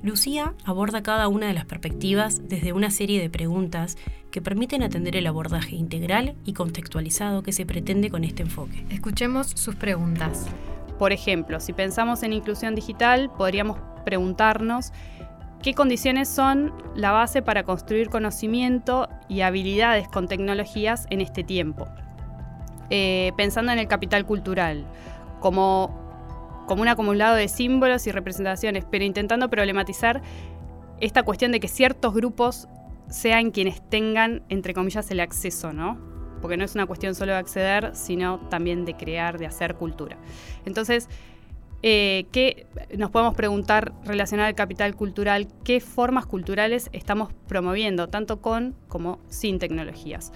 Lucía 0.00 0.54
aborda 0.64 1.02
cada 1.02 1.26
una 1.26 1.48
de 1.48 1.54
las 1.54 1.64
perspectivas 1.64 2.40
desde 2.48 2.72
una 2.72 2.92
serie 2.92 3.20
de 3.20 3.28
preguntas 3.28 3.98
que 4.30 4.40
permiten 4.40 4.84
atender 4.84 5.16
el 5.16 5.26
abordaje 5.26 5.74
integral 5.74 6.36
y 6.44 6.52
contextualizado 6.52 7.42
que 7.42 7.50
se 7.50 7.66
pretende 7.66 8.10
con 8.10 8.22
este 8.22 8.44
enfoque. 8.44 8.86
Escuchemos 8.90 9.48
sus 9.56 9.74
preguntas. 9.74 10.46
Por 11.00 11.10
ejemplo, 11.10 11.58
si 11.58 11.72
pensamos 11.72 12.22
en 12.22 12.32
inclusión 12.32 12.76
digital, 12.76 13.32
podríamos 13.36 13.78
preguntarnos 14.04 14.92
qué 15.64 15.74
condiciones 15.74 16.28
son 16.28 16.72
la 16.94 17.10
base 17.10 17.42
para 17.42 17.64
construir 17.64 18.08
conocimiento 18.08 19.08
y 19.28 19.40
habilidades 19.40 20.06
con 20.06 20.28
tecnologías 20.28 21.08
en 21.10 21.22
este 21.22 21.42
tiempo. 21.42 21.88
Eh, 22.90 23.32
pensando 23.36 23.72
en 23.72 23.78
el 23.78 23.88
capital 23.88 24.26
cultural, 24.26 24.86
como 25.40 26.04
como 26.66 26.82
un 26.82 26.88
acumulado 26.88 27.36
de 27.36 27.48
símbolos 27.48 28.06
y 28.06 28.12
representaciones, 28.12 28.84
pero 28.90 29.04
intentando 29.04 29.50
problematizar 29.50 30.22
esta 31.00 31.22
cuestión 31.22 31.52
de 31.52 31.60
que 31.60 31.68
ciertos 31.68 32.14
grupos 32.14 32.68
sean 33.08 33.50
quienes 33.50 33.86
tengan, 33.90 34.42
entre 34.48 34.74
comillas, 34.74 35.10
el 35.10 35.20
acceso, 35.20 35.72
¿no? 35.72 35.98
Porque 36.40 36.56
no 36.56 36.64
es 36.64 36.74
una 36.74 36.86
cuestión 36.86 37.14
solo 37.14 37.32
de 37.32 37.38
acceder, 37.38 37.94
sino 37.94 38.40
también 38.48 38.84
de 38.84 38.94
crear, 38.94 39.38
de 39.38 39.46
hacer 39.46 39.74
cultura. 39.74 40.16
Entonces, 40.64 41.08
eh, 41.82 42.26
¿qué 42.32 42.66
nos 42.96 43.10
podemos 43.10 43.34
preguntar 43.34 43.92
relacionado 44.04 44.48
al 44.48 44.54
capital 44.54 44.94
cultural? 44.94 45.48
¿Qué 45.64 45.80
formas 45.80 46.26
culturales 46.26 46.88
estamos 46.92 47.32
promoviendo, 47.46 48.08
tanto 48.08 48.40
con 48.40 48.74
como 48.88 49.18
sin 49.28 49.58
tecnologías? 49.58 50.32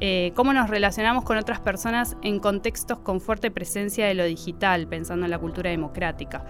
Eh, 0.00 0.32
cómo 0.36 0.52
nos 0.52 0.70
relacionamos 0.70 1.24
con 1.24 1.38
otras 1.38 1.60
personas 1.60 2.16
en 2.22 2.38
contextos 2.38 2.98
con 3.00 3.20
fuerte 3.20 3.50
presencia 3.50 4.06
de 4.06 4.14
lo 4.14 4.24
digital, 4.24 4.86
pensando 4.86 5.26
en 5.26 5.30
la 5.30 5.38
cultura 5.38 5.70
democrática. 5.70 6.44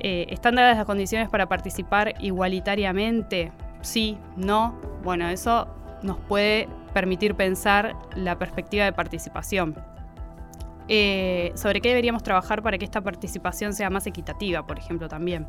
Eh, 0.00 0.26
¿Están 0.30 0.56
dadas 0.56 0.76
las 0.76 0.86
condiciones 0.86 1.28
para 1.28 1.48
participar 1.48 2.14
igualitariamente? 2.20 3.52
Sí, 3.82 4.18
no. 4.36 4.80
Bueno, 5.04 5.28
eso 5.28 5.68
nos 6.02 6.18
puede 6.18 6.68
permitir 6.92 7.34
pensar 7.34 7.94
la 8.16 8.38
perspectiva 8.38 8.84
de 8.84 8.92
participación. 8.92 9.76
Eh, 10.92 11.52
sobre 11.54 11.80
qué 11.80 11.90
deberíamos 11.90 12.24
trabajar 12.24 12.62
para 12.62 12.76
que 12.76 12.84
esta 12.84 13.00
participación 13.00 13.72
sea 13.74 13.90
más 13.90 14.08
equitativa, 14.08 14.66
por 14.66 14.76
ejemplo, 14.76 15.06
también. 15.06 15.46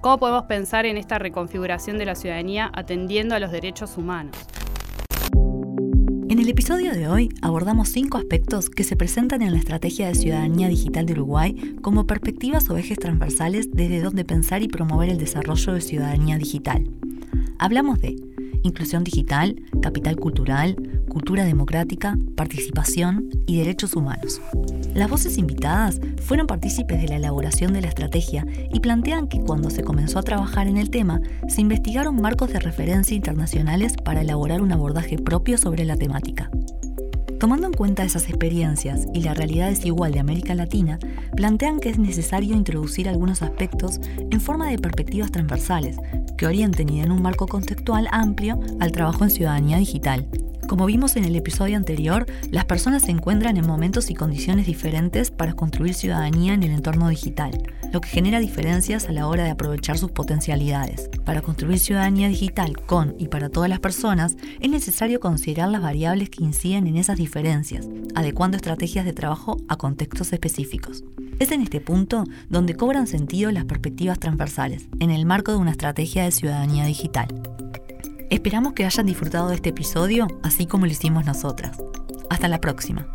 ¿Cómo 0.00 0.18
podemos 0.18 0.44
pensar 0.44 0.86
en 0.86 0.96
esta 0.96 1.18
reconfiguración 1.18 1.98
de 1.98 2.04
la 2.04 2.14
ciudadanía 2.14 2.70
atendiendo 2.72 3.34
a 3.34 3.40
los 3.40 3.50
derechos 3.50 3.96
humanos? 3.96 4.36
En 6.28 6.40
el 6.40 6.48
episodio 6.48 6.92
de 6.92 7.06
hoy 7.06 7.28
abordamos 7.40 7.88
cinco 7.88 8.18
aspectos 8.18 8.68
que 8.68 8.82
se 8.82 8.96
presentan 8.96 9.42
en 9.42 9.52
la 9.52 9.58
Estrategia 9.58 10.08
de 10.08 10.16
Ciudadanía 10.16 10.68
Digital 10.68 11.06
de 11.06 11.12
Uruguay 11.12 11.76
como 11.82 12.04
perspectivas 12.04 12.68
o 12.68 12.76
ejes 12.76 12.98
transversales 12.98 13.70
desde 13.72 14.00
donde 14.00 14.24
pensar 14.24 14.60
y 14.62 14.68
promover 14.68 15.08
el 15.08 15.18
desarrollo 15.18 15.74
de 15.74 15.80
ciudadanía 15.80 16.36
digital. 16.36 16.90
Hablamos 17.60 18.00
de 18.00 18.16
inclusión 18.64 19.04
digital, 19.04 19.62
capital 19.80 20.16
cultural, 20.16 20.74
cultura 21.08 21.44
democrática, 21.44 22.18
participación 22.34 23.30
y 23.46 23.58
derechos 23.58 23.94
humanos. 23.94 24.40
Las 24.96 25.10
voces 25.10 25.36
invitadas 25.36 26.00
fueron 26.22 26.46
partícipes 26.46 26.98
de 26.98 27.08
la 27.08 27.16
elaboración 27.16 27.74
de 27.74 27.82
la 27.82 27.88
estrategia 27.88 28.46
y 28.72 28.80
plantean 28.80 29.28
que 29.28 29.40
cuando 29.40 29.68
se 29.68 29.84
comenzó 29.84 30.18
a 30.18 30.22
trabajar 30.22 30.68
en 30.68 30.78
el 30.78 30.88
tema, 30.88 31.20
se 31.48 31.60
investigaron 31.60 32.18
marcos 32.18 32.50
de 32.50 32.60
referencia 32.60 33.14
internacionales 33.14 33.92
para 34.02 34.22
elaborar 34.22 34.62
un 34.62 34.72
abordaje 34.72 35.18
propio 35.18 35.58
sobre 35.58 35.84
la 35.84 35.96
temática. 35.96 36.50
Tomando 37.38 37.66
en 37.66 37.74
cuenta 37.74 38.04
esas 38.04 38.26
experiencias 38.30 39.06
y 39.12 39.20
la 39.20 39.34
realidad 39.34 39.68
desigual 39.68 40.12
de 40.12 40.20
América 40.20 40.54
Latina, 40.54 40.98
plantean 41.36 41.78
que 41.78 41.90
es 41.90 41.98
necesario 41.98 42.56
introducir 42.56 43.06
algunos 43.06 43.42
aspectos 43.42 44.00
en 44.30 44.40
forma 44.40 44.70
de 44.70 44.78
perspectivas 44.78 45.30
transversales 45.30 45.98
que 46.38 46.46
orienten 46.46 46.88
y 46.88 47.02
den 47.02 47.12
un 47.12 47.20
marco 47.20 47.46
contextual 47.46 48.08
amplio 48.12 48.58
al 48.80 48.92
trabajo 48.92 49.24
en 49.24 49.30
ciudadanía 49.30 49.76
digital. 49.76 50.26
Como 50.68 50.86
vimos 50.86 51.14
en 51.14 51.24
el 51.24 51.36
episodio 51.36 51.76
anterior, 51.76 52.26
las 52.50 52.64
personas 52.64 53.02
se 53.02 53.12
encuentran 53.12 53.56
en 53.56 53.64
momentos 53.64 54.10
y 54.10 54.14
condiciones 54.14 54.66
diferentes 54.66 55.30
para 55.30 55.52
construir 55.52 55.94
ciudadanía 55.94 56.54
en 56.54 56.64
el 56.64 56.72
entorno 56.72 57.08
digital, 57.08 57.62
lo 57.92 58.00
que 58.00 58.08
genera 58.08 58.40
diferencias 58.40 59.08
a 59.08 59.12
la 59.12 59.28
hora 59.28 59.44
de 59.44 59.50
aprovechar 59.50 59.96
sus 59.96 60.10
potencialidades. 60.10 61.08
Para 61.24 61.40
construir 61.40 61.78
ciudadanía 61.78 62.28
digital 62.28 62.76
con 62.84 63.14
y 63.16 63.28
para 63.28 63.48
todas 63.48 63.70
las 63.70 63.78
personas, 63.78 64.36
es 64.60 64.68
necesario 64.68 65.20
considerar 65.20 65.68
las 65.68 65.82
variables 65.82 66.30
que 66.30 66.42
inciden 66.42 66.88
en 66.88 66.96
esas 66.96 67.16
diferencias, 67.16 67.88
adecuando 68.16 68.56
estrategias 68.56 69.04
de 69.04 69.12
trabajo 69.12 69.58
a 69.68 69.76
contextos 69.76 70.32
específicos. 70.32 71.04
Es 71.38 71.52
en 71.52 71.62
este 71.62 71.80
punto 71.80 72.24
donde 72.48 72.74
cobran 72.74 73.06
sentido 73.06 73.52
las 73.52 73.66
perspectivas 73.66 74.18
transversales, 74.18 74.88
en 74.98 75.12
el 75.12 75.26
marco 75.26 75.52
de 75.52 75.58
una 75.58 75.70
estrategia 75.70 76.24
de 76.24 76.32
ciudadanía 76.32 76.86
digital. 76.86 77.28
Esperamos 78.30 78.72
que 78.72 78.84
hayan 78.84 79.06
disfrutado 79.06 79.48
de 79.48 79.54
este 79.54 79.68
episodio, 79.68 80.26
así 80.42 80.66
como 80.66 80.86
lo 80.86 80.92
hicimos 80.92 81.24
nosotras. 81.24 81.78
Hasta 82.28 82.48
la 82.48 82.60
próxima. 82.60 83.08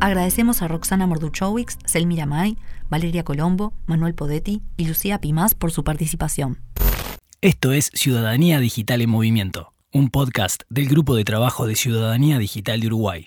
Agradecemos 0.00 0.62
a 0.62 0.68
Roxana 0.68 1.06
Morduchowicz, 1.06 1.76
Selmira 1.84 2.24
May, 2.24 2.56
Valeria 2.88 3.22
Colombo, 3.22 3.74
Manuel 3.86 4.14
Podetti 4.14 4.62
y 4.76 4.86
Lucía 4.86 5.20
Pimas 5.20 5.54
por 5.54 5.72
su 5.72 5.84
participación. 5.84 6.58
Esto 7.42 7.72
es 7.72 7.90
Ciudadanía 7.92 8.60
Digital 8.60 9.02
en 9.02 9.10
Movimiento, 9.10 9.72
un 9.92 10.08
podcast 10.08 10.62
del 10.70 10.88
Grupo 10.88 11.14
de 11.14 11.24
Trabajo 11.24 11.66
de 11.66 11.76
Ciudadanía 11.76 12.38
Digital 12.38 12.80
de 12.80 12.86
Uruguay. 12.86 13.26